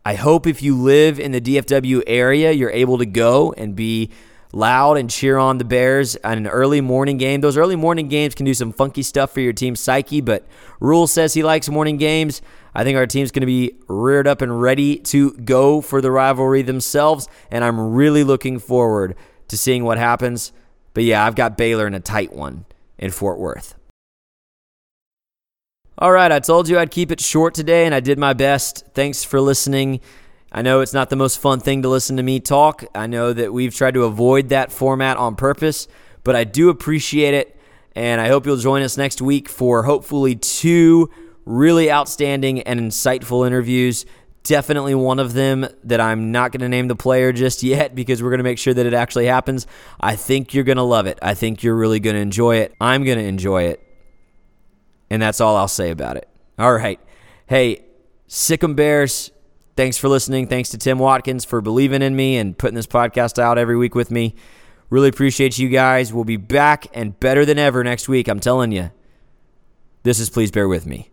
I 0.05 0.15
hope 0.15 0.47
if 0.47 0.61
you 0.61 0.75
live 0.75 1.19
in 1.19 1.31
the 1.31 1.41
DFW 1.41 2.03
area, 2.07 2.51
you're 2.51 2.71
able 2.71 2.97
to 2.97 3.05
go 3.05 3.53
and 3.53 3.75
be 3.75 4.11
loud 4.51 4.97
and 4.97 5.09
cheer 5.09 5.37
on 5.37 5.57
the 5.57 5.63
Bears 5.63 6.15
on 6.23 6.37
an 6.37 6.47
early 6.47 6.81
morning 6.81 7.17
game. 7.17 7.41
Those 7.41 7.57
early 7.57 7.75
morning 7.75 8.07
games 8.07 8.35
can 8.35 8.45
do 8.45 8.53
some 8.53 8.71
funky 8.71 9.03
stuff 9.03 9.31
for 9.31 9.41
your 9.41 9.53
team's 9.53 9.79
psyche, 9.79 10.21
but 10.21 10.45
Rhule 10.79 11.07
says 11.07 11.33
he 11.33 11.43
likes 11.43 11.69
morning 11.69 11.97
games. 11.97 12.41
I 12.73 12.83
think 12.83 12.97
our 12.97 13.07
team's 13.07 13.31
going 13.31 13.41
to 13.41 13.47
be 13.47 13.75
reared 13.87 14.27
up 14.27 14.41
and 14.41 14.61
ready 14.61 14.97
to 14.97 15.31
go 15.31 15.81
for 15.81 16.01
the 16.01 16.11
rivalry 16.11 16.61
themselves, 16.61 17.27
and 17.51 17.63
I'm 17.63 17.93
really 17.93 18.23
looking 18.23 18.59
forward 18.59 19.15
to 19.47 19.57
seeing 19.57 19.83
what 19.83 19.97
happens. 19.97 20.51
But 20.93 21.03
yeah, 21.03 21.25
I've 21.25 21.35
got 21.35 21.57
Baylor 21.57 21.87
in 21.87 21.93
a 21.93 21.99
tight 21.99 22.33
one 22.33 22.65
in 22.97 23.11
Fort 23.11 23.39
Worth. 23.39 23.75
All 25.97 26.11
right, 26.11 26.31
I 26.31 26.39
told 26.39 26.69
you 26.69 26.79
I'd 26.79 26.91
keep 26.91 27.11
it 27.11 27.19
short 27.19 27.53
today, 27.53 27.85
and 27.85 27.93
I 27.93 27.99
did 27.99 28.17
my 28.17 28.33
best. 28.33 28.85
Thanks 28.93 29.23
for 29.23 29.41
listening. 29.41 29.99
I 30.51 30.61
know 30.61 30.81
it's 30.81 30.93
not 30.93 31.09
the 31.09 31.15
most 31.15 31.39
fun 31.39 31.59
thing 31.59 31.83
to 31.83 31.89
listen 31.89 32.17
to 32.17 32.23
me 32.23 32.39
talk. 32.39 32.83
I 32.95 33.07
know 33.07 33.33
that 33.33 33.53
we've 33.53 33.73
tried 33.73 33.93
to 33.93 34.03
avoid 34.03 34.49
that 34.49 34.71
format 34.71 35.17
on 35.17 35.35
purpose, 35.35 35.87
but 36.23 36.35
I 36.35 36.43
do 36.43 36.69
appreciate 36.69 37.33
it. 37.33 37.55
And 37.95 38.19
I 38.19 38.27
hope 38.29 38.45
you'll 38.45 38.57
join 38.57 38.81
us 38.81 38.97
next 38.97 39.21
week 39.21 39.49
for 39.49 39.83
hopefully 39.83 40.35
two 40.35 41.09
really 41.45 41.91
outstanding 41.91 42.61
and 42.61 42.79
insightful 42.79 43.45
interviews. 43.45 44.05
Definitely 44.43 44.95
one 44.95 45.19
of 45.19 45.33
them 45.33 45.67
that 45.83 45.99
I'm 45.99 46.31
not 46.31 46.51
going 46.51 46.61
to 46.61 46.69
name 46.69 46.87
the 46.87 46.95
player 46.95 47.31
just 47.31 47.61
yet 47.61 47.93
because 47.95 48.23
we're 48.23 48.29
going 48.29 48.39
to 48.39 48.43
make 48.43 48.59
sure 48.59 48.73
that 48.73 48.85
it 48.85 48.93
actually 48.93 49.25
happens. 49.25 49.67
I 49.99 50.15
think 50.15 50.53
you're 50.53 50.63
going 50.63 50.77
to 50.77 50.83
love 50.83 51.05
it. 51.05 51.19
I 51.21 51.35
think 51.35 51.61
you're 51.61 51.75
really 51.75 51.99
going 51.99 52.15
to 52.15 52.21
enjoy 52.21 52.57
it. 52.57 52.73
I'm 52.81 53.03
going 53.03 53.17
to 53.19 53.25
enjoy 53.25 53.63
it. 53.63 53.83
And 55.09 55.21
that's 55.21 55.41
all 55.41 55.55
I'll 55.55 55.67
say 55.67 55.91
about 55.91 56.17
it. 56.17 56.27
All 56.57 56.73
right. 56.73 56.99
Hey, 57.47 57.83
Sick'em 58.27 58.75
Bears. 58.75 59.31
Thanks 59.79 59.97
for 59.97 60.09
listening. 60.09 60.47
Thanks 60.47 60.71
to 60.71 60.77
Tim 60.77 60.99
Watkins 60.99 61.45
for 61.45 61.61
believing 61.61 62.01
in 62.01 62.13
me 62.13 62.35
and 62.35 62.57
putting 62.57 62.75
this 62.75 62.85
podcast 62.85 63.39
out 63.39 63.57
every 63.57 63.77
week 63.77 63.95
with 63.95 64.11
me. 64.11 64.35
Really 64.89 65.07
appreciate 65.07 65.57
you 65.57 65.69
guys. 65.69 66.11
We'll 66.11 66.25
be 66.25 66.35
back 66.35 66.87
and 66.93 67.17
better 67.17 67.45
than 67.45 67.57
ever 67.57 67.81
next 67.81 68.09
week. 68.09 68.27
I'm 68.27 68.41
telling 68.41 68.73
you. 68.73 68.91
This 70.03 70.19
is 70.19 70.29
Please 70.29 70.51
Bear 70.51 70.67
With 70.67 70.85
Me. 70.85 71.07